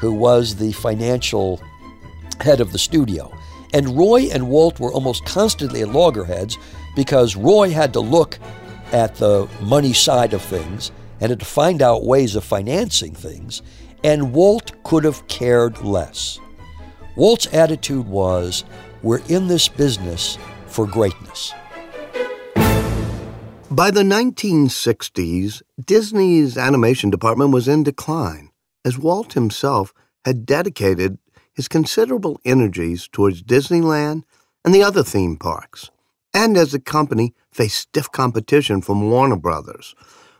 who 0.00 0.12
was 0.12 0.56
the 0.56 0.72
financial 0.72 1.60
head 2.40 2.60
of 2.60 2.72
the 2.72 2.78
studio. 2.78 3.32
And 3.72 3.96
Roy 3.96 4.28
and 4.32 4.48
Walt 4.48 4.80
were 4.80 4.92
almost 4.92 5.24
constantly 5.24 5.82
at 5.82 5.88
loggerheads 5.88 6.58
because 6.94 7.36
Roy 7.36 7.70
had 7.70 7.92
to 7.92 8.00
look 8.00 8.38
at 8.92 9.16
the 9.16 9.48
money 9.60 9.92
side 9.92 10.32
of 10.32 10.42
things 10.42 10.90
and 11.20 11.30
had 11.30 11.40
to 11.40 11.46
find 11.46 11.82
out 11.82 12.04
ways 12.04 12.36
of 12.36 12.44
financing 12.44 13.14
things, 13.14 13.62
and 14.04 14.32
Walt 14.32 14.72
could 14.84 15.04
have 15.04 15.26
cared 15.28 15.82
less. 15.82 16.38
Walt's 17.16 17.52
attitude 17.52 18.06
was, 18.06 18.64
we're 19.02 19.22
in 19.28 19.48
this 19.48 19.68
business 19.68 20.36
for 20.66 20.86
greatness. 20.86 21.54
By 23.70 23.90
the 23.90 24.02
1960s, 24.02 25.60
Disney's 25.84 26.56
animation 26.56 27.10
department 27.10 27.50
was 27.50 27.66
in 27.66 27.82
decline, 27.82 28.50
as 28.84 28.96
Walt 28.96 29.32
himself 29.32 29.92
had 30.24 30.46
dedicated 30.46 31.18
his 31.52 31.66
considerable 31.66 32.40
energies 32.44 33.08
towards 33.08 33.42
Disneyland 33.42 34.22
and 34.64 34.72
the 34.72 34.84
other 34.84 35.02
theme 35.02 35.36
parks, 35.36 35.90
and 36.32 36.56
as 36.56 36.72
the 36.72 36.80
company 36.80 37.34
faced 37.50 37.78
stiff 37.78 38.10
competition 38.12 38.82
from 38.82 39.10
Warner 39.10 39.36
Brothers. 39.36 39.96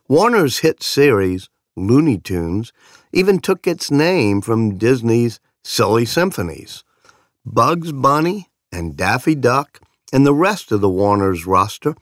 Warner's 0.09 0.59
hit 0.59 0.81
series, 0.83 1.49
Looney 1.75 2.19
Tunes, 2.19 2.73
even 3.13 3.41
took 3.41 3.67
its 3.67 3.91
name 3.91 4.41
from 4.41 4.79
Disney's 4.79 5.41
Silly 5.65 6.05
Symphonies. 6.05 6.85
Bugs 7.45 7.91
Bunny 7.91 8.51
and 8.71 8.97
Daffy 8.97 9.35
Duck 9.35 9.81
and 10.13 10.25
the 10.25 10.35
rest 10.35 10.71
of 10.71 10.81
the 10.81 10.89
Warner's 10.89 11.45
roster 11.45 11.97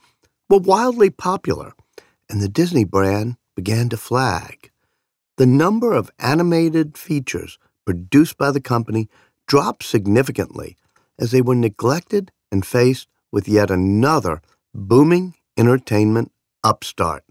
were 0.49 0.59
wildly 0.59 1.09
popular, 1.09 1.73
and 2.29 2.41
the 2.41 2.49
Disney 2.49 2.83
brand 2.83 3.37
began 3.55 3.89
to 3.89 3.97
flag. 3.97 4.71
The 5.37 5.45
number 5.45 5.93
of 5.93 6.11
animated 6.19 6.97
features 6.97 7.57
produced 7.85 8.37
by 8.37 8.51
the 8.51 8.61
company 8.61 9.09
dropped 9.47 9.83
significantly 9.83 10.77
as 11.19 11.31
they 11.31 11.41
were 11.41 11.55
neglected 11.55 12.31
and 12.51 12.65
faced 12.65 13.07
with 13.31 13.47
yet 13.47 13.69
another 13.69 14.41
booming 14.73 15.35
entertainment 15.57 16.31
upstart 16.63 17.23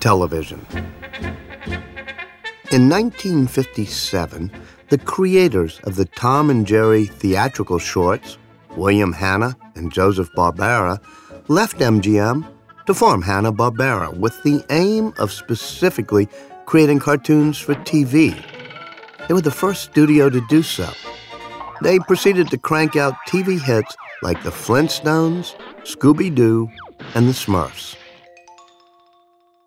television. 0.00 0.66
In 2.70 2.88
1957, 2.88 4.50
The 4.88 4.98
creators 4.98 5.80
of 5.84 5.96
the 5.96 6.04
Tom 6.04 6.50
and 6.50 6.66
Jerry 6.66 7.06
theatrical 7.06 7.78
shorts, 7.78 8.36
William 8.76 9.12
Hanna 9.12 9.56
and 9.74 9.92
Joseph 9.92 10.28
Barbera, 10.36 11.00
left 11.48 11.78
MGM 11.78 12.46
to 12.86 12.94
form 12.94 13.22
Hanna-Barbera 13.22 14.16
with 14.16 14.42
the 14.42 14.64
aim 14.70 15.12
of 15.18 15.32
specifically 15.32 16.28
creating 16.66 16.98
cartoons 16.98 17.58
for 17.58 17.74
TV. 17.74 18.34
They 19.26 19.34
were 19.34 19.40
the 19.40 19.50
first 19.50 19.82
studio 19.82 20.30
to 20.30 20.40
do 20.48 20.62
so. 20.62 20.88
They 21.82 21.98
proceeded 21.98 22.50
to 22.50 22.58
crank 22.58 22.96
out 22.96 23.14
TV 23.28 23.60
hits 23.60 23.96
like 24.22 24.42
The 24.42 24.50
Flintstones, 24.50 25.54
Scooby 25.82 26.32
Doo, 26.34 26.70
and 27.14 27.28
The 27.28 27.32
Smurfs. 27.32 27.96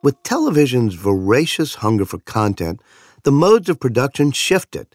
With 0.01 0.21
television's 0.23 0.93
voracious 0.93 1.75
hunger 1.75 2.05
for 2.05 2.19
content, 2.19 2.81
the 3.23 3.31
modes 3.31 3.69
of 3.69 3.79
production 3.79 4.31
shifted. 4.31 4.87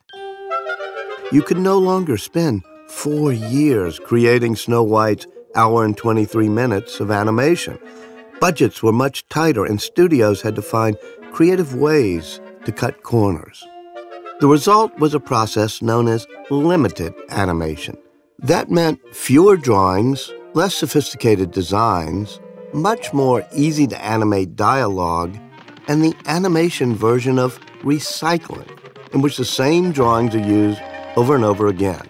You 1.33 1.43
could 1.43 1.59
no 1.59 1.79
longer 1.79 2.17
spend 2.17 2.63
four 2.89 3.33
years 3.33 3.99
creating 3.99 4.57
Snow 4.57 4.83
White's 4.83 5.27
hour 5.55 5.85
and 5.85 5.97
23 5.97 6.49
minutes 6.49 7.01
of 7.01 7.11
animation. 7.11 7.79
Budgets 8.41 8.83
were 8.83 8.93
much 8.93 9.29
tighter, 9.29 9.65
and 9.65 9.81
studios 9.81 10.43
had 10.43 10.55
to 10.57 10.63
find 10.63 10.97
creative 11.33 11.75
ways 11.75 12.41
to 12.65 12.73
cut 12.73 13.03
corners. 13.03 13.65
The 14.41 14.49
result 14.49 14.99
was 14.99 15.15
a 15.15 15.21
process 15.21 15.83
known 15.83 16.09
as 16.09 16.27
limited 16.49 17.15
animation. 17.29 17.99
That 18.39 18.71
meant 18.71 19.01
fewer 19.15 19.57
drawings, 19.57 20.33
less 20.55 20.75
sophisticated 20.75 21.51
designs, 21.51 22.41
much 22.73 23.13
more 23.13 23.47
easy 23.55 23.87
to 23.89 24.03
animate 24.03 24.57
dialogue, 24.57 25.37
and 25.89 26.03
the 26.03 26.15
animation 26.27 26.95
version 26.95 27.39
of 27.39 27.59
recycling, 27.83 28.69
in 29.13 29.21
which 29.21 29.37
the 29.37 29.45
same 29.45 29.93
drawings 29.93 30.35
are 30.35 30.39
used 30.39 30.81
over 31.17 31.35
and 31.35 31.45
over 31.45 31.67
again. 31.67 32.09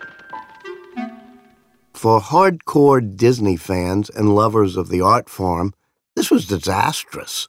For 2.00 2.18
hardcore 2.18 3.14
Disney 3.14 3.58
fans 3.58 4.08
and 4.08 4.34
lovers 4.34 4.78
of 4.78 4.88
the 4.88 5.02
art 5.02 5.28
form, 5.28 5.74
this 6.16 6.30
was 6.30 6.46
disastrous. 6.46 7.46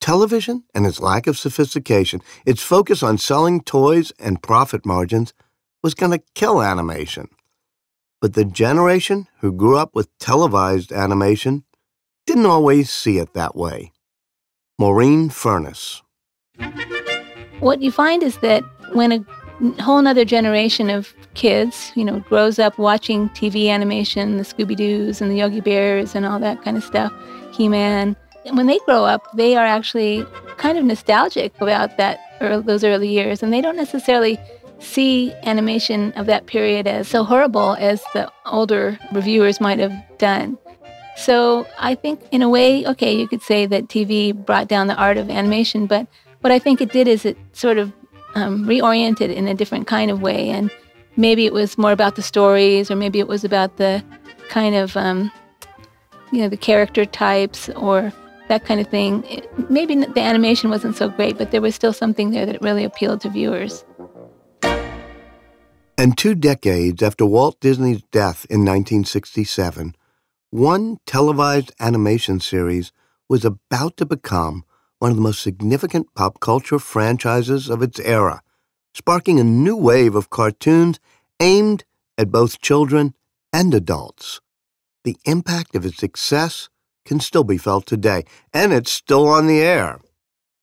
Television 0.00 0.64
and 0.74 0.84
its 0.84 0.98
lack 0.98 1.28
of 1.28 1.38
sophistication, 1.38 2.20
its 2.44 2.64
focus 2.64 3.04
on 3.04 3.16
selling 3.16 3.60
toys 3.60 4.12
and 4.18 4.42
profit 4.42 4.84
margins, 4.84 5.34
was 5.84 5.94
going 5.94 6.10
to 6.10 6.24
kill 6.34 6.60
animation. 6.60 7.28
But 8.20 8.34
the 8.34 8.44
generation 8.44 9.28
who 9.38 9.52
grew 9.52 9.78
up 9.78 9.94
with 9.94 10.18
televised 10.18 10.90
animation 10.90 11.62
didn't 12.26 12.46
always 12.46 12.90
see 12.90 13.18
it 13.18 13.34
that 13.34 13.54
way. 13.54 13.92
Maureen 14.80 15.30
Furniss. 15.30 16.02
What 17.60 17.80
you 17.80 17.92
find 17.92 18.24
is 18.24 18.38
that 18.38 18.64
when 18.94 19.12
a 19.12 19.24
whole 19.80 20.06
other 20.06 20.24
generation 20.24 20.90
of 20.90 21.14
kids, 21.34 21.92
you 21.94 22.04
know, 22.04 22.20
grows 22.20 22.58
up 22.58 22.78
watching 22.78 23.28
TV 23.30 23.68
animation, 23.68 24.36
the 24.36 24.42
Scooby 24.42 24.76
Doos 24.76 25.20
and 25.20 25.30
the 25.30 25.36
Yogi 25.36 25.60
Bears 25.60 26.14
and 26.14 26.26
all 26.26 26.38
that 26.40 26.62
kind 26.62 26.76
of 26.76 26.84
stuff, 26.84 27.12
He 27.52 27.68
Man, 27.68 28.16
when 28.52 28.66
they 28.66 28.78
grow 28.80 29.04
up, 29.04 29.26
they 29.34 29.56
are 29.56 29.66
actually 29.66 30.24
kind 30.56 30.78
of 30.78 30.84
nostalgic 30.84 31.52
about 31.60 31.96
that 31.96 32.20
or 32.40 32.60
those 32.60 32.84
early 32.84 33.08
years, 33.08 33.42
and 33.42 33.52
they 33.52 33.60
don't 33.60 33.76
necessarily 33.76 34.38
see 34.78 35.32
animation 35.42 36.12
of 36.12 36.26
that 36.26 36.46
period 36.46 36.86
as 36.86 37.08
so 37.08 37.24
horrible 37.24 37.76
as 37.78 38.02
the 38.12 38.30
older 38.44 38.98
reviewers 39.12 39.60
might 39.60 39.78
have 39.78 39.92
done. 40.18 40.58
So 41.16 41.66
I 41.78 41.94
think, 41.94 42.20
in 42.30 42.42
a 42.42 42.48
way, 42.48 42.86
okay, 42.86 43.16
you 43.16 43.26
could 43.26 43.42
say 43.42 43.64
that 43.66 43.88
TV 43.88 44.34
brought 44.34 44.68
down 44.68 44.86
the 44.86 44.96
art 44.96 45.16
of 45.16 45.30
animation, 45.30 45.86
but 45.86 46.06
what 46.42 46.52
I 46.52 46.58
think 46.58 46.80
it 46.80 46.92
did 46.92 47.08
is 47.08 47.24
it 47.24 47.38
sort 47.52 47.78
of 47.78 47.92
um, 48.36 48.66
reoriented 48.66 49.34
in 49.34 49.48
a 49.48 49.54
different 49.54 49.86
kind 49.86 50.10
of 50.10 50.22
way, 50.22 50.50
and 50.50 50.70
maybe 51.16 51.46
it 51.46 51.52
was 51.52 51.76
more 51.76 51.90
about 51.90 52.14
the 52.14 52.22
stories, 52.22 52.90
or 52.90 52.94
maybe 52.94 53.18
it 53.18 53.26
was 53.26 53.42
about 53.42 53.78
the 53.78 54.04
kind 54.48 54.76
of 54.76 54.96
um, 54.96 55.32
you 56.30 56.40
know 56.40 56.48
the 56.48 56.56
character 56.56 57.04
types 57.04 57.68
or 57.70 58.12
that 58.48 58.64
kind 58.64 58.78
of 58.80 58.86
thing. 58.88 59.24
It, 59.24 59.70
maybe 59.70 59.96
the 59.96 60.20
animation 60.20 60.70
wasn't 60.70 60.96
so 60.96 61.08
great, 61.08 61.38
but 61.38 61.50
there 61.50 61.62
was 61.62 61.74
still 61.74 61.92
something 61.92 62.30
there 62.30 62.46
that 62.46 62.62
really 62.62 62.84
appealed 62.84 63.22
to 63.22 63.30
viewers. 63.30 63.84
And 65.98 66.16
two 66.16 66.34
decades 66.34 67.02
after 67.02 67.24
Walt 67.24 67.58
Disney's 67.58 68.02
death 68.12 68.44
in 68.50 68.60
1967, 68.60 69.96
one 70.50 70.98
televised 71.06 71.72
animation 71.80 72.38
series 72.38 72.92
was 73.30 73.46
about 73.46 73.96
to 73.96 74.04
become 74.04 74.64
one 74.98 75.10
of 75.10 75.16
the 75.16 75.22
most 75.22 75.42
significant 75.42 76.06
pop 76.14 76.40
culture 76.40 76.78
franchises 76.78 77.68
of 77.68 77.82
its 77.82 78.00
era, 78.00 78.42
sparking 78.94 79.38
a 79.38 79.44
new 79.44 79.76
wave 79.76 80.14
of 80.14 80.30
cartoons 80.30 80.98
aimed 81.40 81.84
at 82.16 82.30
both 82.30 82.60
children 82.60 83.14
and 83.52 83.74
adults. 83.74 84.40
The 85.04 85.16
impact 85.24 85.74
of 85.74 85.84
its 85.84 85.98
success 85.98 86.68
can 87.04 87.20
still 87.20 87.44
be 87.44 87.58
felt 87.58 87.86
today, 87.86 88.24
and 88.52 88.72
it's 88.72 88.90
still 88.90 89.28
on 89.28 89.46
the 89.46 89.60
air. 89.60 90.00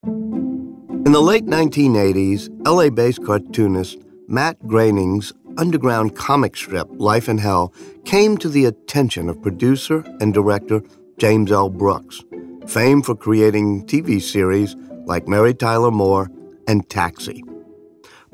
In 0.03 1.11
the 1.11 1.21
late 1.21 1.45
1980s, 1.45 2.49
LA 2.65 2.89
based 2.89 3.23
cartoonist 3.23 3.97
Matt 4.27 4.57
Groening's 4.67 5.33
underground 5.57 6.15
comic 6.15 6.57
strip, 6.57 6.87
Life 6.91 7.29
in 7.29 7.37
Hell, 7.37 7.73
came 8.05 8.37
to 8.37 8.49
the 8.49 8.65
attention 8.65 9.29
of 9.29 9.41
producer 9.41 10.03
and 10.19 10.33
director 10.33 10.81
James 11.17 11.51
L. 11.51 11.69
Brooks, 11.69 12.23
famed 12.67 13.05
for 13.05 13.15
creating 13.15 13.85
TV 13.85 14.21
series 14.21 14.75
like 15.05 15.27
Mary 15.27 15.53
Tyler 15.53 15.91
Moore 15.91 16.29
and 16.67 16.87
Taxi. 16.89 17.43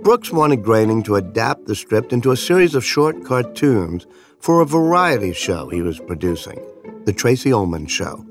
Brooks 0.02 0.32
wanted 0.32 0.63
Groening 0.63 1.04
to 1.04 1.15
adapt 1.15 1.65
the 1.65 1.76
strip 1.76 2.13
into 2.13 2.32
a 2.32 2.38
series 2.38 2.74
of 2.74 2.86
short 2.86 3.26
cartoons 3.26 4.08
for 4.39 4.62
a 4.62 4.65
variety 4.65 5.34
show 5.34 5.68
he 5.70 5.82
was 5.82 6.00
producing. 6.00 6.60
The 7.06 7.13
Tracey 7.13 7.52
Ullman 7.52 7.88
Show. 7.88 8.26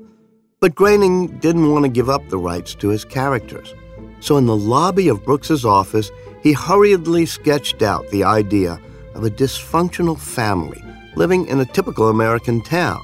But 0.59 0.75
Groening 0.75 1.39
didn't 1.39 1.71
want 1.71 1.85
to 1.85 1.91
give 1.91 2.09
up 2.09 2.27
the 2.29 2.37
rights 2.37 2.73
to 2.75 2.89
his 2.89 3.05
characters. 3.05 3.73
So, 4.19 4.37
in 4.37 4.45
the 4.45 4.55
lobby 4.55 5.07
of 5.07 5.23
Brooks's 5.23 5.63
office, 5.63 6.11
he 6.41 6.53
hurriedly 6.53 7.25
sketched 7.25 7.81
out 7.81 8.09
the 8.09 8.23
idea 8.23 8.79
of 9.15 9.23
a 9.23 9.29
dysfunctional 9.29 10.19
family 10.19 10.83
living 11.15 11.47
in 11.47 11.59
a 11.59 11.65
typical 11.65 12.09
American 12.09 12.61
town. 12.61 13.01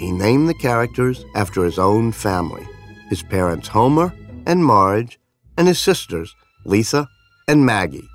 He 0.00 0.10
named 0.10 0.48
the 0.48 0.54
characters 0.54 1.24
after 1.36 1.62
his 1.62 1.78
own 1.78 2.10
family 2.10 2.66
his 3.10 3.22
parents 3.24 3.68
Homer 3.68 4.14
and 4.46 4.64
Marge, 4.64 5.18
and 5.58 5.66
his 5.68 5.80
sisters 5.80 6.34
Lisa 6.64 7.08
and 7.48 7.66
Maggie. 7.66 8.08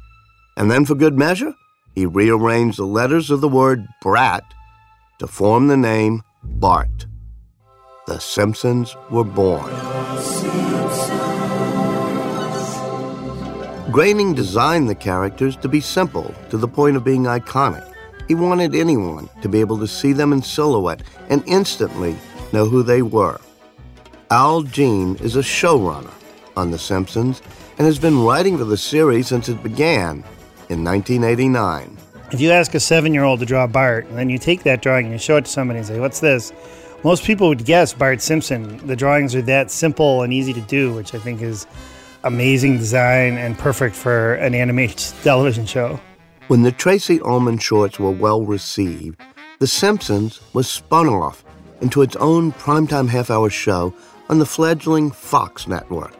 And 0.58 0.72
then, 0.72 0.86
for 0.86 0.96
good 0.96 1.18
measure, 1.18 1.54
he 1.94 2.06
rearranged 2.06 2.80
the 2.80 2.86
letters 2.86 3.30
of 3.30 3.42
the 3.42 3.50
word 3.50 3.86
brat 4.02 4.44
to 5.20 5.28
form 5.28 5.68
the 5.68 5.78
name 5.78 6.24
Bart. 6.44 7.06
The 8.08 8.20
Simpsons 8.20 8.96
were 9.12 9.26
born. 9.26 9.70
Groening 13.92 14.34
designed 14.34 14.90
the 14.90 14.96
characters 14.96 15.56
to 15.58 15.68
be 15.68 15.82
simple 15.82 16.34
to 16.50 16.58
the 16.58 16.68
point 16.68 16.96
of 16.96 17.04
being 17.04 17.24
iconic. 17.24 17.95
He 18.28 18.36
wanted 18.36 18.74
anyone 18.74 19.30
to 19.42 19.50
be 19.50 19.60
able 19.60 19.78
to 19.80 19.88
see 19.88 20.14
them 20.14 20.34
in 20.34 20.42
silhouette 20.42 21.04
and 21.30 21.44
instantly 21.46 22.16
know 22.52 22.66
who 22.66 22.82
they 22.82 23.02
were. 23.02 23.40
Al 24.32 24.64
Jean 24.64 25.16
is 25.18 25.36
a 25.36 25.42
showrunner 25.42 26.12
on 26.58 26.72
The 26.72 26.80
Simpsons 26.80 27.42
and 27.78 27.86
has 27.86 28.00
been 28.00 28.24
writing 28.24 28.58
for 28.58 28.64
the 28.64 28.78
series 28.78 29.28
since 29.28 29.50
it 29.50 29.62
began 29.62 30.24
in 30.70 30.84
1989. 30.84 31.98
If 32.32 32.42
you 32.42 32.52
ask 32.52 32.74
a 32.74 32.80
seven 32.80 33.14
year 33.14 33.24
old 33.24 33.40
to 33.42 33.46
draw 33.46 33.68
Bart, 33.68 34.08
and 34.08 34.18
then 34.18 34.30
you 34.30 34.40
take 34.40 34.64
that 34.64 34.82
drawing 34.82 35.06
and 35.06 35.14
you 35.14 35.20
show 35.20 35.38
it 35.38 35.46
to 35.46 35.52
somebody 35.52 35.78
and 35.78 35.88
say, 35.88 36.00
What's 36.00 36.20
this? 36.20 36.52
Most 37.04 37.24
people 37.24 37.50
would 37.50 37.66
guess 37.66 37.94
Bart 37.94 38.20
Simpson. 38.20 38.86
The 38.88 38.96
drawings 38.96 39.36
are 39.36 39.44
that 39.44 39.70
simple 39.70 40.24
and 40.24 40.34
easy 40.34 40.54
to 40.54 40.62
do, 40.62 40.92
which 40.94 41.14
I 41.14 41.20
think 41.20 41.44
is 41.44 41.68
amazing 42.24 42.78
design 42.78 43.38
and 43.38 43.56
perfect 43.56 43.96
for 43.96 44.34
an 44.36 44.56
animated 44.56 44.98
television 45.24 45.68
show. 45.68 46.00
When 46.48 46.62
the 46.62 46.72
Tracey 46.72 47.20
Ullman 47.22 47.58
shorts 47.58 47.98
were 47.98 48.12
well 48.12 48.46
received, 48.46 49.20
The 49.58 49.66
Simpsons 49.66 50.42
was 50.54 50.70
spun 50.70 51.10
off 51.10 51.44
into 51.82 52.04
its 52.04 52.16
own 52.18 52.52
primetime 52.52 53.10
half 53.10 53.32
hour 53.32 53.50
show 53.50 53.96
on 54.30 54.38
the 54.38 54.46
fledgling 54.46 55.10
Fox 55.10 55.68
network. 55.68 56.14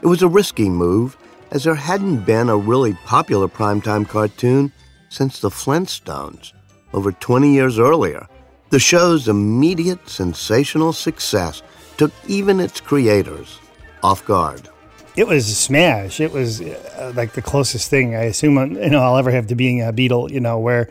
It 0.00 0.06
was 0.06 0.22
a 0.22 0.28
risky 0.28 0.70
move, 0.70 1.18
as 1.50 1.64
there 1.64 1.74
hadn't 1.74 2.24
been 2.24 2.48
a 2.48 2.56
really 2.56 2.94
popular 3.04 3.48
primetime 3.48 4.08
cartoon 4.08 4.72
since 5.10 5.40
the 5.40 5.50
Flintstones 5.50 6.54
over 6.94 7.12
20 7.12 7.52
years 7.52 7.78
earlier. 7.78 8.26
The 8.70 8.78
show's 8.78 9.28
immediate 9.28 10.08
sensational 10.08 10.94
success 10.94 11.62
took 11.98 12.12
even 12.26 12.60
its 12.60 12.80
creators 12.80 13.58
off 14.02 14.24
guard. 14.24 14.70
It 15.16 15.26
was 15.26 15.48
a 15.48 15.54
smash. 15.54 16.20
It 16.20 16.30
was 16.30 16.60
uh, 16.60 17.12
like 17.16 17.32
the 17.32 17.40
closest 17.40 17.88
thing 17.88 18.14
I 18.14 18.24
assume 18.24 18.76
you 18.76 18.90
know 18.90 19.00
I'll 19.00 19.16
ever 19.16 19.30
have 19.30 19.46
to 19.46 19.54
being 19.54 19.80
a 19.80 19.90
Beatle. 19.90 20.30
You 20.30 20.40
know, 20.40 20.58
where 20.58 20.90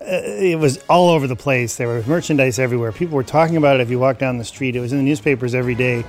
uh, 0.00 0.22
it 0.24 0.58
was 0.58 0.78
all 0.88 1.10
over 1.10 1.26
the 1.26 1.36
place. 1.36 1.76
There 1.76 1.88
was 1.88 2.06
merchandise 2.06 2.58
everywhere. 2.58 2.90
People 2.90 3.16
were 3.16 3.22
talking 3.22 3.58
about 3.58 3.76
it 3.76 3.82
if 3.82 3.90
you 3.90 3.98
walked 3.98 4.18
down 4.18 4.38
the 4.38 4.44
street. 4.44 4.76
It 4.76 4.80
was 4.80 4.92
in 4.92 4.98
the 4.98 5.04
newspapers 5.04 5.54
every 5.54 5.74
day. 5.74 6.04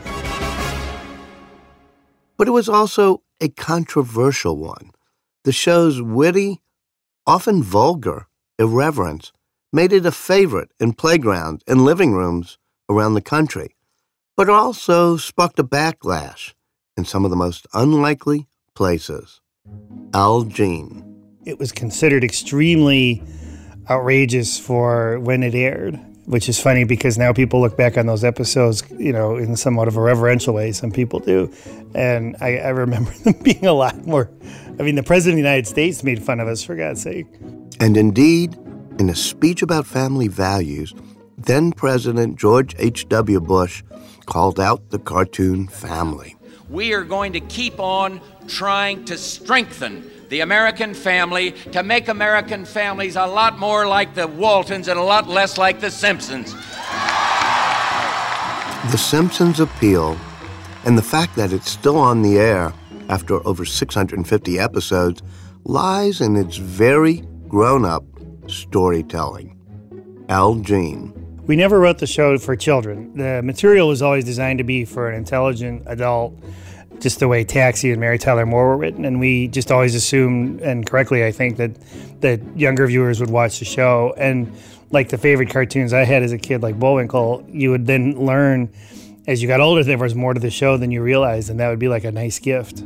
But 2.37 2.47
it 2.47 2.51
was 2.51 2.69
also 2.69 3.23
a 3.41 3.49
controversial 3.49 4.55
one. 4.55 4.91
The 5.43 5.51
show's 5.51 6.01
witty, 6.01 6.61
often 7.25 7.63
vulgar, 7.63 8.27
irreverence 8.57 9.33
made 9.73 9.91
it 9.91 10.05
a 10.05 10.11
favorite 10.11 10.71
in 10.79 10.93
playgrounds 10.93 11.63
and 11.67 11.83
living 11.83 12.13
rooms 12.13 12.57
around 12.89 13.15
the 13.15 13.21
country, 13.21 13.75
but 14.37 14.49
also 14.49 15.17
sparked 15.17 15.59
a 15.59 15.63
backlash 15.63 16.53
in 16.97 17.05
some 17.05 17.23
of 17.23 17.31
the 17.31 17.37
most 17.37 17.67
unlikely 17.73 18.47
places. 18.73 19.41
Al 20.13 20.43
Jean. 20.43 21.03
It 21.45 21.59
was 21.59 21.71
considered 21.71 22.23
extremely 22.23 23.23
outrageous 23.89 24.59
for 24.59 25.19
when 25.19 25.43
it 25.43 25.55
aired, 25.55 25.99
which 26.25 26.49
is 26.49 26.59
funny 26.59 26.83
because 26.83 27.17
now 27.17 27.31
people 27.31 27.61
look 27.61 27.77
back 27.77 27.97
on 27.97 28.05
those 28.05 28.23
episodes, 28.23 28.83
you 28.97 29.13
know, 29.13 29.37
in 29.37 29.55
somewhat 29.55 29.87
of 29.87 29.95
a 29.95 30.01
reverential 30.01 30.53
way. 30.53 30.71
Some 30.71 30.91
people 30.91 31.19
do. 31.19 31.51
And 31.95 32.35
I, 32.41 32.57
I 32.57 32.69
remember 32.69 33.11
them 33.23 33.35
being 33.43 33.65
a 33.65 33.73
lot 33.73 34.05
more. 34.05 34.29
I 34.79 34.83
mean, 34.83 34.95
the 34.95 35.03
President 35.03 35.39
of 35.39 35.43
the 35.43 35.49
United 35.49 35.67
States 35.67 36.03
made 36.03 36.21
fun 36.21 36.39
of 36.39 36.47
us, 36.47 36.63
for 36.63 36.75
God's 36.75 37.01
sake. 37.01 37.27
And 37.79 37.95
indeed, 37.95 38.55
in 38.99 39.09
a 39.09 39.15
speech 39.15 39.61
about 39.61 39.85
family 39.85 40.27
values, 40.27 40.93
then 41.37 41.71
President 41.71 42.37
George 42.37 42.75
H.W. 42.77 43.39
Bush 43.41 43.83
called 44.25 44.59
out 44.59 44.89
the 44.89 44.99
cartoon 44.99 45.67
family. 45.67 46.36
We 46.69 46.93
are 46.93 47.03
going 47.03 47.33
to 47.33 47.39
keep 47.39 47.79
on 47.79 48.19
trying 48.47 49.05
to 49.05 49.17
strengthen 49.17 50.11
the 50.29 50.41
American 50.41 50.93
family 50.93 51.51
to 51.71 51.83
make 51.83 52.09
American 52.09 52.65
families 52.65 53.15
a 53.15 53.25
lot 53.25 53.57
more 53.57 53.87
like 53.87 54.15
the 54.15 54.27
Waltons 54.27 54.89
and 54.89 54.99
a 54.99 55.03
lot 55.03 55.27
less 55.27 55.57
like 55.57 55.79
the 55.79 55.89
Simpsons. 55.89 56.53
The 58.91 58.97
Simpsons 58.97 59.59
appeal 59.59 60.17
and 60.85 60.97
the 60.97 61.01
fact 61.01 61.35
that 61.35 61.53
it's 61.53 61.69
still 61.69 61.97
on 61.97 62.21
the 62.21 62.37
air 62.37 62.73
after 63.09 63.45
over 63.47 63.63
650 63.63 64.59
episodes 64.59 65.21
lies 65.63 66.21
in 66.21 66.35
its 66.35 66.57
very 66.57 67.23
grown 67.47 67.85
up 67.85 68.03
storytelling. 68.47 69.57
Al 70.29 70.55
Jean. 70.55 71.13
We 71.47 71.55
never 71.55 71.79
wrote 71.79 71.99
the 71.99 72.07
show 72.07 72.37
for 72.37 72.57
children. 72.57 73.15
The 73.15 73.41
material 73.41 73.87
was 73.87 74.01
always 74.01 74.25
designed 74.25 74.57
to 74.57 74.65
be 74.65 74.83
for 74.83 75.09
an 75.09 75.15
intelligent 75.15 75.83
adult, 75.85 76.37
just 76.99 77.19
the 77.19 77.29
way 77.29 77.45
Taxi 77.45 77.89
and 77.89 78.01
Mary 78.01 78.19
Tyler 78.19 78.45
Moore 78.45 78.67
were 78.67 78.77
written. 78.77 79.05
And 79.05 79.17
we 79.17 79.47
just 79.47 79.71
always 79.71 79.95
assumed, 79.95 80.59
and 80.59 80.85
correctly, 80.85 81.23
I 81.25 81.31
think, 81.31 81.55
that, 81.55 81.71
that 82.19 82.41
younger 82.57 82.85
viewers 82.85 83.21
would 83.21 83.29
watch 83.29 83.59
the 83.59 83.65
show. 83.65 84.13
And 84.17 84.51
like 84.91 85.07
the 85.07 85.17
favorite 85.17 85.49
cartoons 85.49 85.93
I 85.93 86.03
had 86.03 86.21
as 86.21 86.33
a 86.33 86.37
kid, 86.37 86.61
like 86.61 86.77
Bullwinkle, 86.77 87.45
you 87.47 87.71
would 87.71 87.85
then 87.85 88.25
learn 88.25 88.69
as 89.25 89.41
you 89.41 89.47
got 89.47 89.61
older 89.61 89.85
there 89.85 89.97
was 89.97 90.15
more 90.15 90.33
to 90.33 90.39
the 90.41 90.49
show 90.49 90.75
than 90.75 90.91
you 90.91 91.01
realized. 91.01 91.49
And 91.49 91.61
that 91.61 91.69
would 91.69 91.79
be 91.79 91.87
like 91.87 92.03
a 92.03 92.11
nice 92.11 92.39
gift. 92.39 92.83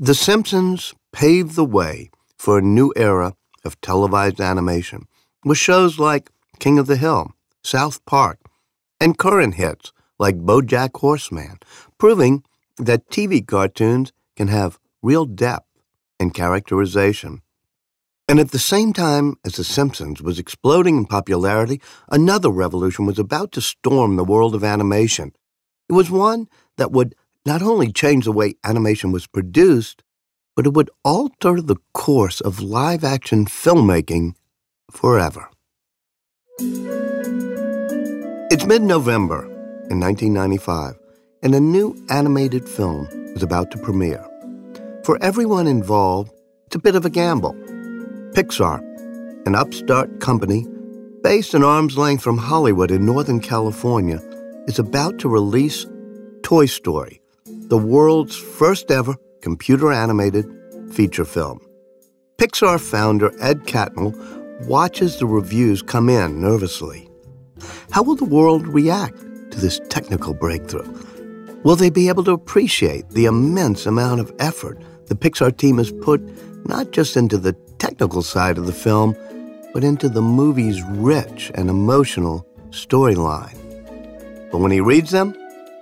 The 0.00 0.14
Simpsons 0.14 0.92
paved 1.12 1.54
the 1.54 1.64
way 1.64 2.10
for 2.36 2.58
a 2.58 2.62
new 2.62 2.92
era 2.96 3.34
of 3.64 3.80
televised 3.80 4.40
animation 4.40 5.06
with 5.44 5.58
shows 5.58 6.00
like 6.00 6.30
King 6.58 6.78
of 6.78 6.86
the 6.86 6.96
Hill, 6.96 7.32
South 7.62 8.04
Park, 8.04 8.40
and 9.00 9.18
current 9.18 9.54
hits 9.54 9.92
like 10.18 10.38
Bojack 10.38 10.90
Horseman, 10.96 11.58
proving 11.98 12.42
that 12.76 13.08
TV 13.10 13.46
cartoons 13.46 14.12
can 14.36 14.48
have 14.48 14.78
real 15.02 15.24
depth 15.24 15.66
and 16.18 16.34
characterization. 16.34 17.42
And 18.28 18.38
at 18.38 18.50
the 18.50 18.58
same 18.58 18.92
time 18.92 19.36
as 19.44 19.56
The 19.56 19.64
Simpsons 19.64 20.20
was 20.20 20.38
exploding 20.38 20.98
in 20.98 21.06
popularity, 21.06 21.80
another 22.10 22.50
revolution 22.50 23.06
was 23.06 23.18
about 23.18 23.52
to 23.52 23.60
storm 23.60 24.16
the 24.16 24.24
world 24.24 24.54
of 24.54 24.62
animation. 24.62 25.32
It 25.88 25.94
was 25.94 26.10
one 26.10 26.48
that 26.76 26.92
would 26.92 27.14
not 27.46 27.62
only 27.62 27.90
change 27.90 28.26
the 28.26 28.32
way 28.32 28.54
animation 28.64 29.12
was 29.12 29.26
produced, 29.26 30.02
but 30.54 30.66
it 30.66 30.74
would 30.74 30.90
alter 31.04 31.62
the 31.62 31.76
course 31.94 32.40
of 32.42 32.60
live 32.60 33.04
action 33.04 33.46
filmmaking 33.46 34.34
forever. 34.90 35.48
It's 38.50 38.66
mid 38.66 38.82
November 38.82 39.44
in 39.90 40.00
1995, 40.00 40.98
and 41.44 41.54
a 41.54 41.60
new 41.60 41.94
animated 42.10 42.68
film 42.68 43.06
is 43.36 43.44
about 43.44 43.70
to 43.70 43.78
premiere. 43.78 44.26
For 45.04 45.22
everyone 45.22 45.68
involved, 45.68 46.32
it's 46.66 46.74
a 46.74 46.80
bit 46.80 46.96
of 46.96 47.04
a 47.04 47.10
gamble. 47.10 47.52
Pixar, 48.32 48.80
an 49.46 49.54
upstart 49.54 50.18
company 50.20 50.66
based 51.22 51.54
an 51.54 51.62
arm's 51.62 51.96
length 51.96 52.24
from 52.24 52.38
Hollywood 52.38 52.90
in 52.90 53.06
Northern 53.06 53.38
California, 53.40 54.18
is 54.66 54.80
about 54.80 55.18
to 55.20 55.28
release 55.28 55.86
Toy 56.42 56.66
Story, 56.66 57.20
the 57.46 57.78
world's 57.78 58.36
first 58.36 58.90
ever 58.90 59.14
computer 59.42 59.92
animated 59.92 60.46
feature 60.92 61.24
film. 61.24 61.60
Pixar 62.36 62.80
founder 62.80 63.32
Ed 63.40 63.60
Catmull 63.64 64.14
watches 64.62 65.18
the 65.18 65.26
reviews 65.26 65.82
come 65.82 66.08
in 66.08 66.40
nervously. 66.40 67.08
How 67.90 68.02
will 68.02 68.16
the 68.16 68.24
world 68.24 68.66
react 68.66 69.18
to 69.50 69.60
this 69.60 69.80
technical 69.88 70.34
breakthrough? 70.34 70.88
Will 71.64 71.76
they 71.76 71.90
be 71.90 72.08
able 72.08 72.24
to 72.24 72.32
appreciate 72.32 73.08
the 73.10 73.24
immense 73.24 73.86
amount 73.86 74.20
of 74.20 74.32
effort 74.38 74.80
the 75.06 75.14
Pixar 75.14 75.56
team 75.56 75.78
has 75.78 75.90
put 75.90 76.20
not 76.66 76.90
just 76.90 77.16
into 77.16 77.38
the 77.38 77.54
technical 77.78 78.22
side 78.22 78.58
of 78.58 78.66
the 78.66 78.72
film, 78.72 79.16
but 79.72 79.84
into 79.84 80.08
the 80.08 80.22
movie's 80.22 80.82
rich 80.82 81.50
and 81.54 81.68
emotional 81.68 82.46
storyline? 82.70 83.56
But 84.50 84.58
when 84.58 84.70
he 84.70 84.80
reads 84.80 85.10
them, 85.10 85.34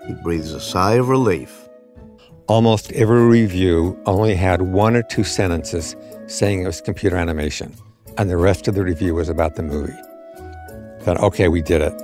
he 0.07 0.15
breathes 0.15 0.53
a 0.53 0.61
sigh 0.61 0.95
of 0.95 1.09
relief. 1.09 1.69
Almost 2.49 2.93
every 2.93 3.27
review 3.27 4.01
only 4.07 4.35
had 4.35 4.63
one 4.63 4.95
or 4.95 5.03
two 5.03 5.25
sentences 5.25 5.97
saying 6.27 6.63
it 6.63 6.67
was 6.67 6.81
computer 6.81 7.17
animation, 7.17 7.75
and 8.19 8.31
the 8.31 8.37
rest 8.37 8.69
of 8.69 8.75
the 8.75 8.85
review 8.85 9.15
was 9.15 9.29
about 9.29 9.57
the 9.57 9.63
movie. 9.63 9.93
Then, 11.05 11.19
okay, 11.19 11.49
we 11.49 11.63
did 11.63 11.83
it. 11.83 11.95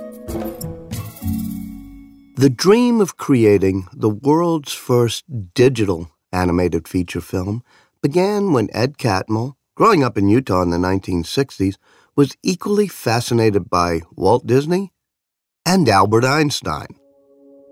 The 2.35 2.49
dream 2.49 2.99
of 2.99 3.17
creating 3.17 3.87
the 3.93 4.09
world's 4.09 4.73
first 4.73 5.23
digital 5.53 6.09
animated 6.31 6.87
feature 6.87 7.21
film 7.21 7.63
began 8.01 8.53
when 8.53 8.69
Ed 8.73 8.97
Catmull, 8.97 9.55
growing 9.75 10.03
up 10.03 10.17
in 10.17 10.27
Utah 10.27 10.61
in 10.61 10.69
the 10.69 10.77
1960s, 10.77 11.77
was 12.15 12.35
equally 12.43 12.87
fascinated 12.87 13.69
by 13.69 14.01
Walt 14.15 14.45
Disney 14.45 14.91
and 15.65 15.87
Albert 15.87 16.25
Einstein. 16.25 16.87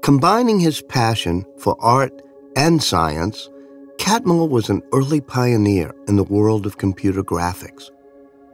Combining 0.01 0.59
his 0.59 0.81
passion 0.81 1.45
for 1.57 1.75
art 1.79 2.21
and 2.55 2.81
science, 2.81 3.49
Catmull 3.97 4.49
was 4.49 4.69
an 4.69 4.81
early 4.93 5.21
pioneer 5.21 5.93
in 6.07 6.15
the 6.15 6.23
world 6.23 6.65
of 6.65 6.77
computer 6.77 7.23
graphics. 7.23 7.89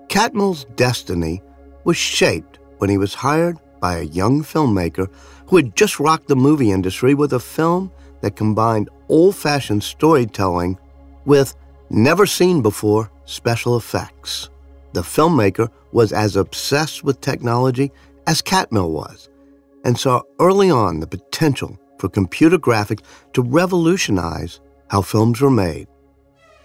Catmull's 0.10 0.66
destiny 0.76 1.42
was 1.84 1.98
shaped 1.98 2.60
when 2.78 2.90
he 2.90 2.98
was 2.98 3.14
hired 3.14 3.58
by 3.80 3.98
a 3.98 4.04
young 4.04 4.42
filmmaker 4.42 5.10
who 5.48 5.58
had 5.58 5.76
just 5.76 6.00
rocked 6.00 6.28
the 6.28 6.36
movie 6.36 6.72
industry 6.72 7.14
with 7.14 7.34
a 7.34 7.40
film 7.40 7.92
that 8.22 8.36
combined 8.36 8.90
old 9.10 9.36
fashioned 9.36 9.84
storytelling 9.84 10.78
with 11.26 11.56
never 11.90 12.26
seen 12.26 12.62
before 12.62 13.12
special 13.26 13.78
effects. 13.78 14.50
The 14.94 15.02
filmmaker 15.02 15.70
was 15.92 16.14
as 16.14 16.36
obsessed 16.36 17.04
with 17.04 17.22
technology 17.22 17.92
as 18.26 18.42
Catmull 18.42 18.92
was 18.92 19.30
and 19.84 19.98
saw 19.98 20.22
early 20.40 20.70
on 20.70 21.00
the 21.00 21.08
potential 21.08 21.78
for 22.00 22.10
computer 22.10 22.58
graphics 22.58 23.04
to 23.34 23.42
revolutionize 23.42 24.60
how 24.90 25.02
films 25.02 25.42
were 25.42 25.52
made. 25.52 25.88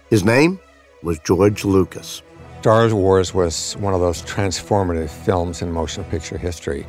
His 0.09 0.23
name 0.23 0.59
was 1.01 1.19
George 1.19 1.65
Lucas. 1.65 2.21
Star 2.63 2.87
Wars 2.95 3.33
was 3.33 3.73
one 3.79 3.93
of 3.93 3.99
those 3.99 4.21
transformative 4.21 5.09
films 5.09 5.61
in 5.61 5.69
motion 5.69 6.05
picture 6.05 6.37
history. 6.37 6.87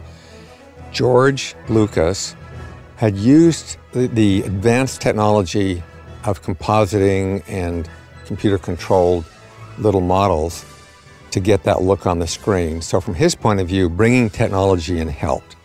George 0.93 1.57
Lucas 1.69 2.37
had 2.95 3.17
used 3.17 3.77
the, 3.93 4.43
advanced 4.43 5.01
technology 5.01 5.83
of 6.23 6.43
compositing 6.43 7.43
and 7.49 7.89
computer 8.25 8.57
controlled 8.57 9.25
little 9.79 10.01
models 10.01 10.65
to 11.33 11.41
get 11.41 11.65
that 11.65 11.83
look 11.83 12.07
on 12.07 12.21
the 12.21 12.29
screen. 12.29 12.81
So, 12.81 13.01
from 13.01 13.15
his 13.15 13.35
point 13.35 13.59
of 13.59 13.67
view, 13.67 13.89
bringing 13.89 14.31
technology 14.31 15.01
in 15.01 15.09
helped. 15.09 15.57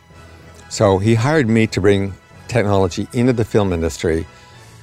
So, 0.71 0.97
he 0.97 1.13
hired 1.13 1.47
me 1.47 1.67
to 1.67 1.79
bring 1.79 2.15
technology 2.47 3.07
into 3.13 3.33
the 3.33 3.45
film 3.45 3.71
industry, 3.71 4.25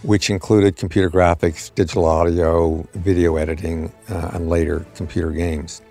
which 0.06 0.30
included 0.30 0.76
computer 0.76 1.10
graphics, 1.10 1.74
digital 1.74 2.04
audio, 2.04 2.86
video 2.94 3.36
editing, 3.36 3.92
uh, 4.08 4.30
and 4.34 4.48
later 4.48 4.86
computer 4.94 5.32
games. 5.32 5.82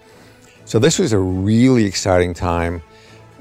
So 0.63 0.79
this 0.79 0.97
was 0.97 1.11
a 1.11 1.19
really 1.19 1.83
exciting 1.83 2.33
time 2.33 2.81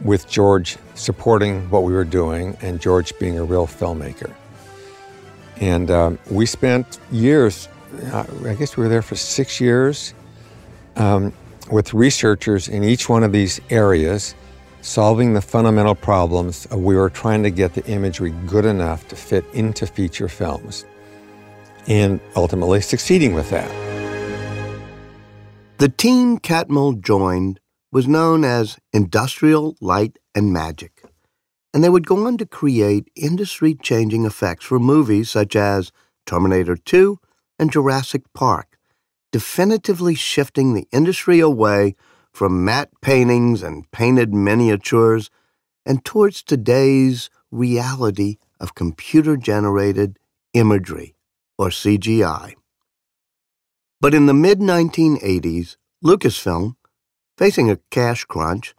with 0.02 0.28
George 0.28 0.76
supporting 0.96 1.70
what 1.70 1.84
we 1.84 1.92
were 1.92 2.04
doing 2.04 2.56
and 2.60 2.80
George 2.80 3.16
being 3.20 3.38
a 3.38 3.44
real 3.44 3.68
filmmaker. 3.68 4.34
And 5.60 5.92
um, 5.92 6.18
we 6.28 6.44
spent 6.44 6.98
years, 7.12 7.68
uh, 8.12 8.26
I 8.44 8.54
guess 8.54 8.76
we 8.76 8.82
were 8.82 8.88
there 8.88 9.02
for 9.02 9.14
six 9.14 9.60
years, 9.60 10.12
um, 10.96 11.32
with 11.70 11.94
researchers 11.94 12.66
in 12.66 12.82
each 12.82 13.08
one 13.08 13.22
of 13.22 13.30
these 13.30 13.60
areas 13.70 14.34
solving 14.84 15.32
the 15.32 15.40
fundamental 15.40 15.94
problems 15.94 16.66
of 16.66 16.78
we 16.78 16.94
were 16.94 17.08
trying 17.08 17.42
to 17.42 17.50
get 17.50 17.72
the 17.72 17.84
imagery 17.86 18.32
good 18.46 18.66
enough 18.66 19.08
to 19.08 19.16
fit 19.16 19.42
into 19.54 19.86
feature 19.86 20.28
films 20.28 20.84
and 21.88 22.20
ultimately 22.36 22.82
succeeding 22.82 23.34
with 23.34 23.48
that. 23.48 23.70
The 25.78 25.88
team 25.88 26.38
Catmull 26.38 27.00
joined 27.00 27.60
was 27.92 28.06
known 28.06 28.44
as 28.44 28.76
Industrial 28.92 29.74
Light 29.80 30.18
and 30.34 30.52
Magic, 30.52 31.02
and 31.72 31.82
they 31.82 31.88
would 31.88 32.06
go 32.06 32.26
on 32.26 32.36
to 32.36 32.46
create 32.46 33.08
industry 33.16 33.74
changing 33.74 34.26
effects 34.26 34.66
for 34.66 34.78
movies 34.78 35.30
such 35.30 35.56
as 35.56 35.92
Terminator 36.26 36.76
2 36.76 37.18
and 37.58 37.72
Jurassic 37.72 38.22
Park, 38.34 38.76
definitively 39.32 40.14
shifting 40.14 40.74
the 40.74 40.86
industry 40.92 41.40
away 41.40 41.96
from 42.34 42.64
matte 42.64 42.90
paintings 43.00 43.62
and 43.62 43.88
painted 43.92 44.34
miniatures 44.34 45.30
and 45.86 46.04
towards 46.04 46.42
today's 46.42 47.30
reality 47.52 48.38
of 48.58 48.74
computer 48.74 49.36
generated 49.36 50.18
imagery, 50.52 51.14
or 51.56 51.68
CGI. 51.68 52.54
But 54.00 54.14
in 54.14 54.26
the 54.26 54.34
mid 54.34 54.58
1980s, 54.58 55.76
Lucasfilm, 56.04 56.74
facing 57.38 57.70
a 57.70 57.78
cash 57.90 58.24
crunch, 58.24 58.74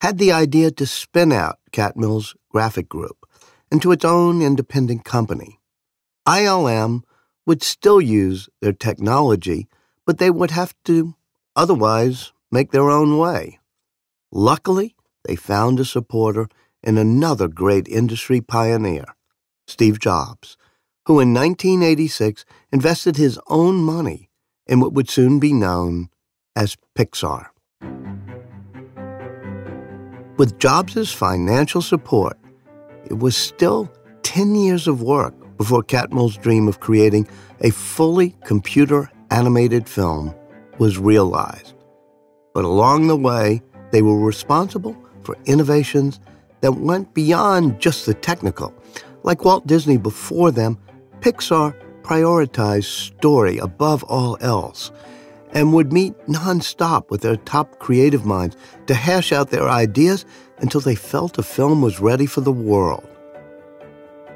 had 0.00 0.18
the 0.18 0.30
idea 0.30 0.70
to 0.70 0.86
spin 0.86 1.32
out 1.32 1.58
Catmull's 1.72 2.36
graphic 2.48 2.88
group 2.88 3.26
into 3.72 3.90
its 3.90 4.04
own 4.04 4.40
independent 4.40 5.04
company. 5.04 5.58
ILM 6.28 7.02
would 7.44 7.62
still 7.62 8.00
use 8.00 8.48
their 8.60 8.72
technology, 8.72 9.66
but 10.06 10.18
they 10.18 10.30
would 10.30 10.52
have 10.52 10.74
to 10.84 11.14
otherwise 11.56 12.32
make 12.54 12.70
their 12.70 12.88
own 12.88 13.18
way. 13.18 13.58
Luckily, 14.30 14.94
they 15.24 15.34
found 15.34 15.80
a 15.80 15.84
supporter 15.84 16.48
in 16.84 16.96
another 16.96 17.48
great 17.48 17.88
industry 17.88 18.40
pioneer, 18.40 19.06
Steve 19.66 19.98
Jobs, 19.98 20.56
who 21.06 21.18
in 21.18 21.34
1986 21.34 22.44
invested 22.70 23.16
his 23.16 23.40
own 23.48 23.76
money 23.82 24.30
in 24.68 24.78
what 24.78 24.92
would 24.92 25.10
soon 25.10 25.40
be 25.40 25.52
known 25.52 26.08
as 26.54 26.76
Pixar. 26.96 27.46
With 30.36 30.58
Jobs' 30.60 31.12
financial 31.12 31.82
support, 31.82 32.38
it 33.06 33.18
was 33.18 33.36
still 33.36 33.92
10 34.22 34.54
years 34.54 34.86
of 34.86 35.02
work 35.02 35.34
before 35.56 35.82
Catmull's 35.82 36.36
dream 36.36 36.68
of 36.68 36.78
creating 36.78 37.26
a 37.60 37.70
fully 37.70 38.36
computer 38.44 39.10
animated 39.30 39.88
film 39.88 40.34
was 40.78 40.98
realized. 40.98 41.73
But 42.54 42.64
along 42.64 43.08
the 43.08 43.16
way, 43.16 43.62
they 43.90 44.00
were 44.00 44.18
responsible 44.18 44.96
for 45.22 45.36
innovations 45.44 46.20
that 46.60 46.72
went 46.72 47.12
beyond 47.12 47.80
just 47.80 48.06
the 48.06 48.14
technical. 48.14 48.72
Like 49.22 49.44
Walt 49.44 49.66
Disney 49.66 49.98
before 49.98 50.50
them, 50.50 50.78
Pixar 51.20 51.74
prioritized 52.02 52.84
story 52.84 53.58
above 53.58 54.04
all 54.04 54.36
else 54.40 54.92
and 55.52 55.72
would 55.72 55.92
meet 55.92 56.14
nonstop 56.26 57.10
with 57.10 57.22
their 57.22 57.36
top 57.36 57.78
creative 57.78 58.26
minds 58.26 58.56
to 58.86 58.94
hash 58.94 59.32
out 59.32 59.50
their 59.50 59.68
ideas 59.68 60.24
until 60.58 60.80
they 60.80 60.94
felt 60.94 61.38
a 61.38 61.42
film 61.42 61.80
was 61.80 62.00
ready 62.00 62.26
for 62.26 62.40
the 62.40 62.52
world. 62.52 63.08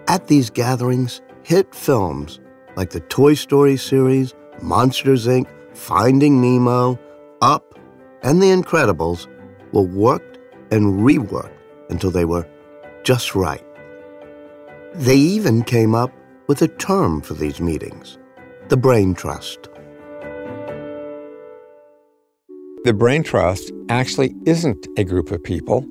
At 0.06 0.28
these 0.28 0.48
gatherings, 0.48 1.20
hit 1.42 1.74
films 1.74 2.40
like 2.76 2.90
the 2.90 3.00
Toy 3.00 3.34
Story 3.34 3.76
series, 3.76 4.34
Monsters 4.62 5.26
Inc., 5.26 5.46
Finding 5.74 6.40
Nemo, 6.40 6.98
and 8.22 8.42
The 8.42 8.46
Incredibles 8.46 9.26
were 9.72 9.82
worked 9.82 10.38
and 10.70 11.00
reworked 11.00 11.52
until 11.90 12.10
they 12.10 12.24
were 12.24 12.46
just 13.04 13.34
right. 13.34 13.64
They 14.94 15.16
even 15.16 15.62
came 15.62 15.94
up 15.94 16.12
with 16.46 16.62
a 16.62 16.68
term 16.68 17.20
for 17.20 17.34
these 17.34 17.60
meetings 17.60 18.18
the 18.68 18.76
Brain 18.76 19.14
Trust. 19.14 19.68
The 22.84 22.92
Brain 22.92 23.22
Trust 23.22 23.72
actually 23.88 24.34
isn't 24.44 24.86
a 24.98 25.04
group 25.04 25.30
of 25.30 25.42
people. 25.42 25.86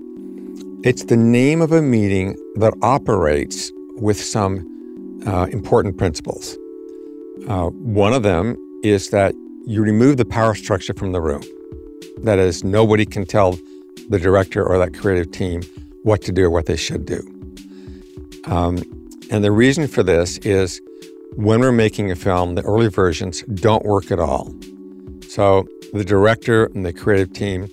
It's 0.83 1.05
the 1.05 1.17
name 1.17 1.61
of 1.61 1.71
a 1.71 1.81
meeting 1.81 2.35
that 2.55 2.73
operates 2.83 3.71
with 3.95 4.21
some 4.21 5.23
uh, 5.25 5.47
important 5.51 5.97
principles. 5.97 6.55
Uh, 7.47 7.69
one 7.69 8.13
of 8.13 8.21
them 8.21 8.55
is 8.83 9.09
that 9.09 9.33
you 9.65 9.81
remove 9.81 10.17
the 10.17 10.25
power 10.25 10.53
structure 10.53 10.93
from 10.93 11.13
the 11.13 11.21
room. 11.21 11.43
That 12.23 12.39
is, 12.39 12.63
nobody 12.63 13.05
can 13.05 13.25
tell 13.25 13.57
the 14.09 14.19
director 14.19 14.65
or 14.65 14.77
that 14.77 14.93
creative 14.93 15.31
team 15.31 15.61
what 16.03 16.21
to 16.23 16.31
do 16.31 16.45
or 16.45 16.49
what 16.49 16.65
they 16.65 16.77
should 16.77 17.05
do. 17.05 17.19
Um, 18.45 18.77
and 19.29 19.43
the 19.43 19.51
reason 19.51 19.87
for 19.87 20.03
this 20.03 20.37
is 20.39 20.81
when 21.35 21.59
we're 21.59 21.71
making 21.71 22.09
a 22.11 22.15
film, 22.15 22.55
the 22.55 22.63
early 22.63 22.89
versions 22.89 23.41
don't 23.43 23.85
work 23.85 24.11
at 24.11 24.19
all. 24.19 24.55
So 25.27 25.67
the 25.93 26.05
director 26.05 26.65
and 26.73 26.85
the 26.85 26.93
creative 26.93 27.33
team 27.33 27.69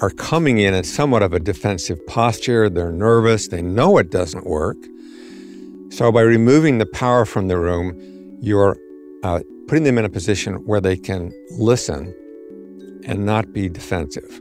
are 0.00 0.10
coming 0.10 0.58
in 0.58 0.72
in 0.72 0.84
somewhat 0.84 1.22
of 1.22 1.32
a 1.32 1.40
defensive 1.40 2.04
posture. 2.06 2.70
They're 2.70 2.92
nervous. 2.92 3.48
They 3.48 3.60
know 3.60 3.98
it 3.98 4.10
doesn't 4.10 4.46
work. 4.46 4.78
So 5.90 6.10
by 6.10 6.22
removing 6.22 6.78
the 6.78 6.86
power 6.86 7.26
from 7.26 7.48
the 7.48 7.58
room, 7.58 8.38
you're 8.40 8.78
uh, 9.22 9.40
putting 9.68 9.84
them 9.84 9.98
in 9.98 10.04
a 10.04 10.08
position 10.08 10.54
where 10.66 10.80
they 10.80 10.96
can 10.96 11.32
listen 11.50 12.14
and 13.04 13.24
not 13.24 13.52
be 13.52 13.68
defensive. 13.68 14.40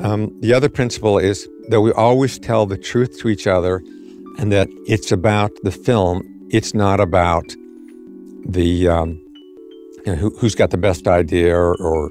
Um, 0.00 0.32
the 0.40 0.52
other 0.52 0.68
principle 0.68 1.18
is 1.18 1.48
that 1.68 1.80
we 1.80 1.92
always 1.92 2.38
tell 2.38 2.66
the 2.66 2.78
truth 2.78 3.18
to 3.20 3.28
each 3.28 3.46
other 3.46 3.82
and 4.38 4.52
that 4.52 4.68
it's 4.86 5.10
about 5.10 5.50
the 5.64 5.72
film, 5.72 6.22
it's 6.50 6.72
not 6.72 7.00
about 7.00 7.44
the 8.46 8.88
um, 8.88 9.20
you 10.06 10.12
know, 10.12 10.14
who, 10.14 10.30
has 10.40 10.54
got 10.54 10.70
the 10.70 10.78
best 10.78 11.06
idea 11.08 11.54
or, 11.54 11.74
or 11.76 12.10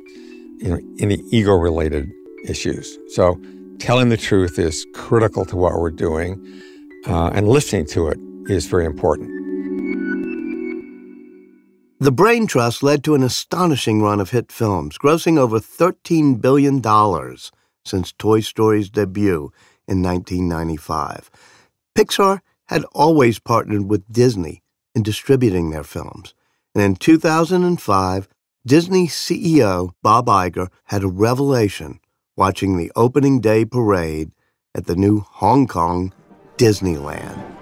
you 0.58 0.70
know 0.70 0.80
any 1.00 1.24
ego 1.32 1.54
related 1.54 2.12
issues. 2.46 2.98
So 3.10 3.40
telling 3.80 4.10
the 4.10 4.18
truth 4.18 4.60
is 4.60 4.86
critical 4.94 5.46
to 5.46 5.56
what 5.56 5.74
we're 5.74 5.92
doing, 5.92 6.62
uh, 7.08 7.32
and 7.34 7.48
listening 7.48 7.86
to 7.88 8.10
it 8.10 8.20
is 8.48 8.66
very 8.66 8.86
important. 8.86 9.37
The 12.00 12.12
Brain 12.12 12.46
Trust 12.46 12.84
led 12.84 13.04
to 13.06 13.16
an 13.16 13.24
astonishing 13.24 14.04
run 14.04 14.20
of 14.20 14.30
hit 14.30 14.52
films, 14.52 15.00
grossing 15.00 15.40
over 15.40 15.60
$13 15.60 16.40
billion 16.40 16.80
since 17.84 18.12
Toy 18.12 18.40
Story's 18.40 18.92
debut 18.92 19.52
in 19.88 20.04
1995. 20.04 21.32
Pixar 21.98 22.42
had 22.68 22.84
always 22.92 23.40
partnered 23.40 23.90
with 23.90 24.08
Disney 24.14 24.62
in 24.94 25.02
distributing 25.02 25.72
their 25.72 25.84
films, 25.84 26.36
and 26.76 26.84
in 26.84 26.96
2005, 26.98 28.28
Disney 28.64 29.08
CEO 29.08 29.90
Bob 30.04 30.28
Iger 30.28 30.68
had 30.86 31.02
a 31.02 31.08
revelation 31.08 32.00
watching 32.36 32.78
the 32.78 32.92
opening 32.96 33.42
day 33.42 33.66
parade 33.66 34.30
at 34.76 34.86
the 34.86 34.96
new 34.96 35.22
Hong 35.22 35.66
Kong 35.66 36.14
Disneyland. 36.58 37.57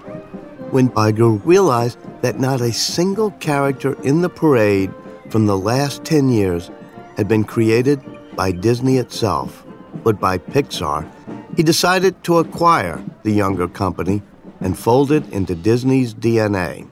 When 0.76 0.90
Iger 0.90 1.40
realized 1.46 1.96
that 2.20 2.38
not 2.38 2.60
a 2.60 2.70
single 2.70 3.30
character 3.30 3.96
in 4.02 4.20
the 4.20 4.28
parade 4.28 4.92
from 5.30 5.46
the 5.46 5.56
last 5.56 6.04
10 6.04 6.28
years 6.28 6.70
had 7.16 7.26
been 7.26 7.44
created 7.44 7.98
by 8.36 8.52
Disney 8.52 8.98
itself, 8.98 9.64
but 10.04 10.20
by 10.20 10.36
Pixar, 10.36 11.10
he 11.56 11.62
decided 11.62 12.22
to 12.24 12.36
acquire 12.36 13.02
the 13.22 13.32
younger 13.32 13.68
company 13.68 14.20
and 14.60 14.78
fold 14.78 15.12
it 15.12 15.26
into 15.32 15.54
Disney's 15.54 16.12
DNA. 16.12 16.86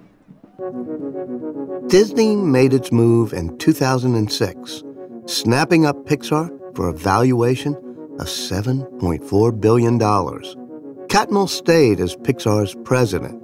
Disney 1.86 2.36
made 2.36 2.72
its 2.72 2.90
move 2.90 3.34
in 3.34 3.58
2006, 3.58 4.82
snapping 5.26 5.84
up 5.84 6.06
Pixar 6.06 6.48
for 6.74 6.88
a 6.88 6.94
valuation 6.94 7.74
of 8.18 8.28
$7.4 8.28 9.60
billion. 9.60 9.98
Catmull 9.98 11.50
stayed 11.50 12.00
as 12.00 12.16
Pixar's 12.16 12.74
president, 12.84 13.43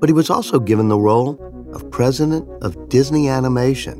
but 0.00 0.08
he 0.08 0.14
was 0.14 0.30
also 0.30 0.58
given 0.58 0.88
the 0.88 0.98
role 0.98 1.38
of 1.72 1.90
president 1.90 2.48
of 2.62 2.88
Disney 2.88 3.28
Animation. 3.28 3.98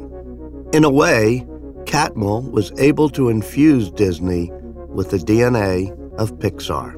In 0.72 0.82
a 0.82 0.90
way, 0.90 1.46
Catmull 1.84 2.50
was 2.50 2.72
able 2.78 3.08
to 3.10 3.28
infuse 3.28 3.90
Disney 3.90 4.50
with 4.88 5.10
the 5.10 5.18
DNA 5.18 5.90
of 6.18 6.32
Pixar. 6.38 6.96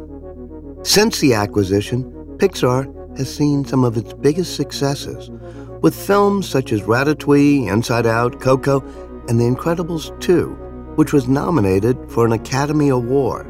Since 0.87 1.21
the 1.21 1.35
acquisition, 1.35 2.05
Pixar 2.37 2.87
has 3.19 3.35
seen 3.35 3.65
some 3.65 3.85
of 3.85 3.97
its 3.97 4.13
biggest 4.15 4.57
successes, 4.57 5.31
with 5.81 5.95
films 5.95 6.49
such 6.49 6.73
as 6.73 6.83
Ratatouille, 6.83 7.67
Inside 7.71 8.07
Out, 8.07 8.41
Coco, 8.41 8.81
and 9.29 9.39
The 9.41 9.45
Incredibles 9.45 10.19
2, 10.21 10.49
which 10.97 11.13
was 11.13 11.29
nominated 11.29 11.99
for 12.11 12.25
an 12.25 12.33
Academy 12.33 12.89
Award. 12.89 13.47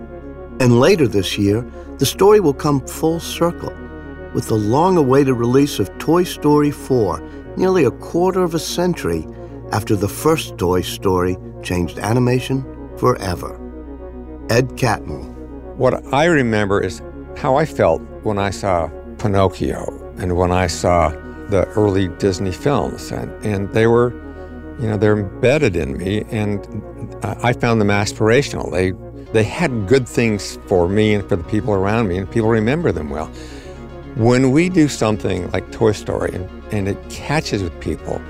And 0.61 0.81
later 0.81 1.07
this 1.07 1.38
year, 1.38 1.62
the 1.99 2.07
story 2.07 2.41
will 2.41 2.55
come 2.55 2.87
full 2.87 3.21
circle 3.21 3.73
with 4.35 4.49
the 4.49 4.55
long 4.55 4.97
awaited 4.97 5.35
release 5.35 5.79
of 5.79 5.97
Toy 5.99 6.25
Story 6.25 6.71
4, 6.71 7.55
nearly 7.57 7.85
a 7.85 7.90
quarter 7.90 8.42
of 8.42 8.55
a 8.55 8.59
century 8.59 9.27
after 9.73 9.97
the 9.97 10.09
first 10.09 10.59
Toy 10.59 10.81
Story 10.81 11.37
changed 11.62 11.99
animation 11.99 12.64
forever. 12.97 13.59
Ed 14.51 14.68
Catmull. 14.71 15.31
What 15.77 16.05
I 16.12 16.27
remember 16.27 16.81
is 16.81 17.03
how 17.37 17.57
I 17.57 17.64
felt 17.64 18.03
when 18.23 18.38
I 18.38 18.51
saw 18.51 18.90
Pinocchio 19.18 20.14
and 20.18 20.37
when 20.37 20.51
I 20.51 20.66
saw 20.66 21.11
the 21.49 21.66
early 21.77 22.09
Disney 22.09 22.53
films. 22.53 23.11
And, 23.11 23.31
and 23.45 23.73
they 23.73 23.87
were 23.87 24.12
you 24.81 24.88
know, 24.88 24.97
they're 24.97 25.18
embedded 25.18 25.77
in 25.77 25.97
me, 25.97 26.25
and 26.31 26.66
I 27.23 27.53
found 27.53 27.81
them 27.81 27.88
aspirational. 27.88 28.71
They 28.73 28.92
they 29.33 29.45
had 29.45 29.87
good 29.87 30.09
things 30.09 30.59
for 30.66 30.88
me 30.88 31.14
and 31.14 31.27
for 31.29 31.37
the 31.37 31.45
people 31.45 31.73
around 31.73 32.09
me, 32.09 32.18
and 32.18 32.31
people 32.31 32.49
remember 32.49 32.90
them 32.92 33.11
well. 33.11 33.31
When 34.16 34.51
we 34.51 34.68
do 34.68 34.88
something 34.88 35.51
like 35.53 35.70
Toy 35.72 35.92
Story 35.92 36.35
and, 36.35 36.48
and 36.72 36.88
it 36.88 36.98
catches 37.09 37.62
with 37.62 37.79
people 37.81 38.20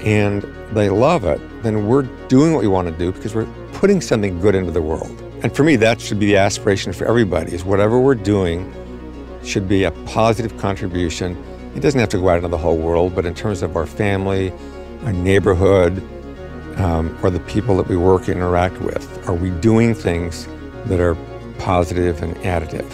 and 0.00 0.42
they 0.72 0.88
love 0.88 1.24
it, 1.24 1.40
then 1.62 1.86
we're 1.86 2.02
doing 2.28 2.54
what 2.54 2.62
we 2.62 2.68
want 2.68 2.88
to 2.88 2.94
do 2.96 3.12
because 3.12 3.34
we're 3.34 3.48
putting 3.72 4.00
something 4.00 4.40
good 4.40 4.54
into 4.54 4.70
the 4.70 4.82
world. 4.82 5.20
And 5.42 5.54
for 5.54 5.62
me, 5.62 5.76
that 5.76 6.00
should 6.00 6.18
be 6.18 6.26
the 6.26 6.38
aspiration 6.38 6.92
for 6.92 7.04
everybody 7.06 7.52
is 7.52 7.64
whatever 7.64 8.00
we're 8.00 8.14
doing 8.14 8.72
should 9.44 9.68
be 9.68 9.84
a 9.84 9.90
positive 10.06 10.56
contribution. 10.56 11.36
It 11.76 11.80
doesn't 11.80 12.00
have 12.00 12.08
to 12.10 12.18
go 12.18 12.30
out 12.30 12.36
into 12.36 12.48
the 12.48 12.58
whole 12.58 12.78
world, 12.78 13.14
but 13.14 13.26
in 13.26 13.34
terms 13.34 13.62
of 13.62 13.76
our 13.76 13.86
family, 13.86 14.52
our 15.04 15.12
neighborhood, 15.12 16.02
um, 16.78 17.16
or 17.22 17.30
the 17.30 17.40
people 17.40 17.76
that 17.76 17.88
we 17.88 17.96
work 17.96 18.22
and 18.22 18.36
interact 18.36 18.80
with? 18.80 19.28
Are 19.28 19.34
we 19.34 19.50
doing 19.50 19.94
things 19.94 20.48
that 20.86 21.00
are 21.00 21.16
positive 21.58 22.22
and 22.22 22.34
additive? 22.36 22.90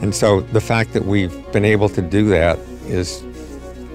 And 0.00 0.14
so 0.14 0.40
the 0.40 0.60
fact 0.60 0.92
that 0.92 1.06
we've 1.06 1.52
been 1.52 1.64
able 1.64 1.88
to 1.90 2.02
do 2.02 2.28
that 2.28 2.58
is 2.86 3.22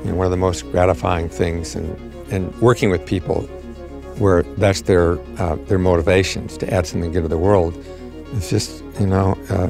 you 0.03 0.11
know, 0.11 0.15
one 0.15 0.25
of 0.25 0.31
the 0.31 0.37
most 0.37 0.69
gratifying 0.71 1.29
things 1.29 1.75
and 1.75 1.97
and 2.31 2.53
working 2.61 2.89
with 2.89 3.05
people 3.05 3.41
where 4.17 4.43
that's 4.57 4.81
their 4.81 5.19
uh, 5.39 5.55
their 5.67 5.79
motivations 5.79 6.57
to 6.57 6.73
add 6.73 6.85
something 6.87 7.11
good 7.11 7.23
to 7.23 7.27
the 7.27 7.37
world 7.37 7.77
is 8.33 8.49
just 8.49 8.83
you 8.99 9.07
know 9.07 9.37
uh, 9.49 9.69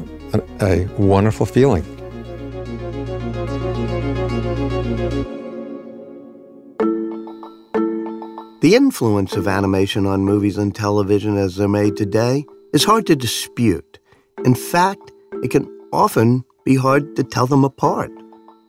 a, 0.60 0.64
a 0.64 0.86
wonderful 0.98 1.46
feeling. 1.46 1.84
The 8.60 8.74
influence 8.76 9.36
of 9.36 9.46
animation 9.46 10.06
on 10.06 10.24
movies 10.24 10.56
and 10.56 10.74
television 10.74 11.36
as 11.36 11.56
they're 11.56 11.68
made 11.68 11.96
today 11.96 12.46
is 12.72 12.84
hard 12.84 13.06
to 13.08 13.14
dispute. 13.14 13.98
In 14.44 14.54
fact, 14.54 15.12
it 15.42 15.50
can 15.50 15.73
often 15.94 16.44
be 16.64 16.76
hard 16.76 17.14
to 17.16 17.22
tell 17.22 17.46
them 17.46 17.64
apart. 17.64 18.10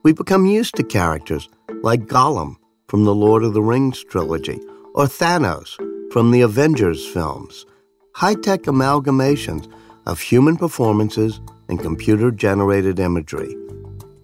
We 0.04 0.14
become 0.14 0.46
used 0.46 0.76
to 0.76 0.84
characters 0.84 1.50
like 1.82 2.06
Gollum 2.06 2.58
from 2.88 3.04
the 3.04 3.16
Lord 3.16 3.44
of 3.44 3.54
the 3.54 3.64
Rings 3.64 4.04
trilogy 4.04 4.60
or 4.94 5.06
Thanos 5.06 5.76
from 6.14 6.32
the 6.32 6.42
Avengers 6.42 7.06
films, 7.06 7.66
high 8.14 8.36
tech 8.36 8.64
amalgamations 8.64 9.68
of 10.06 10.22
human 10.22 10.56
performances 10.56 11.42
and 11.68 11.80
computer 11.80 12.30
generated 12.30 13.00
imagery. 13.00 13.56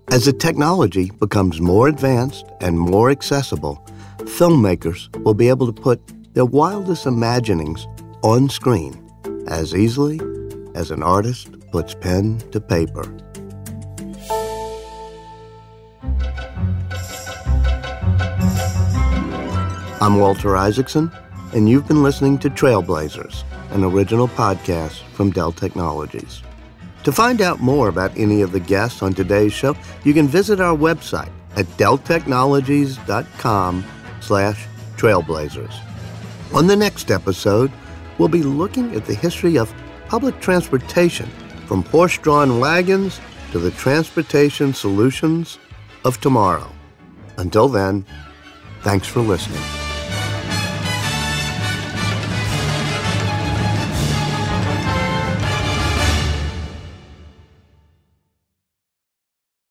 As 0.10 0.26
the 0.26 0.34
technology 0.34 1.10
becomes 1.20 1.60
more 1.60 1.88
advanced 1.88 2.46
and 2.62 2.78
more 2.78 3.10
accessible, 3.10 3.84
filmmakers 4.20 5.14
will 5.24 5.34
be 5.34 5.50
able 5.50 5.72
to 5.72 5.82
put 5.82 6.00
their 6.34 6.46
wildest 6.46 7.06
imaginings 7.06 7.88
on 8.22 8.50
screen 8.50 8.94
as 9.48 9.74
easily 9.74 10.20
as 10.76 10.92
an 10.92 11.02
artist 11.02 11.50
puts 11.72 11.94
pen 11.94 12.40
to 12.52 12.60
paper. 12.60 13.04
I'm 20.02 20.18
Walter 20.18 20.58
Isaacson, 20.58 21.12
and 21.54 21.70
you've 21.70 21.88
been 21.88 22.04
listening 22.04 22.38
to 22.40 22.50
Trailblazers, 22.50 23.44
an 23.72 23.84
original 23.84 24.28
podcast 24.28 25.02
from 25.14 25.32
Dell 25.32 25.52
Technologies. 25.52 26.42
To 27.04 27.12
find 27.12 27.42
out 27.42 27.62
more 27.62 27.88
about 27.88 28.16
any 28.18 28.42
of 28.42 28.52
the 28.52 28.60
guests 28.60 29.02
on 29.02 29.14
today's 29.14 29.54
show, 29.54 29.76
you 30.04 30.14
can 30.14 30.28
visit 30.28 30.60
our 30.60 30.76
website 30.76 31.32
at 31.56 31.66
delltechnologies.com 31.78 33.86
slash 34.22 34.68
trailblazers. 34.98 35.74
On 36.54 36.68
the 36.68 36.76
next 36.76 37.12
episode, 37.12 37.72
we'll 38.18 38.28
be 38.28 38.44
looking 38.44 38.94
at 38.96 39.06
the 39.06 39.16
history 39.16 39.58
of 39.58 39.74
public 40.08 40.40
transportation 40.40 41.30
from 41.72 41.84
horse-drawn 41.84 42.60
wagons 42.60 43.22
to 43.54 43.58
the 43.58 43.72
transportation 43.72 44.74
solutions 44.74 45.58
of 46.04 46.20
tomorrow. 46.20 46.70
Until 47.38 47.70
then, 47.70 48.06
thanks 48.82 49.08
for 49.08 49.22
listening. 49.22 49.81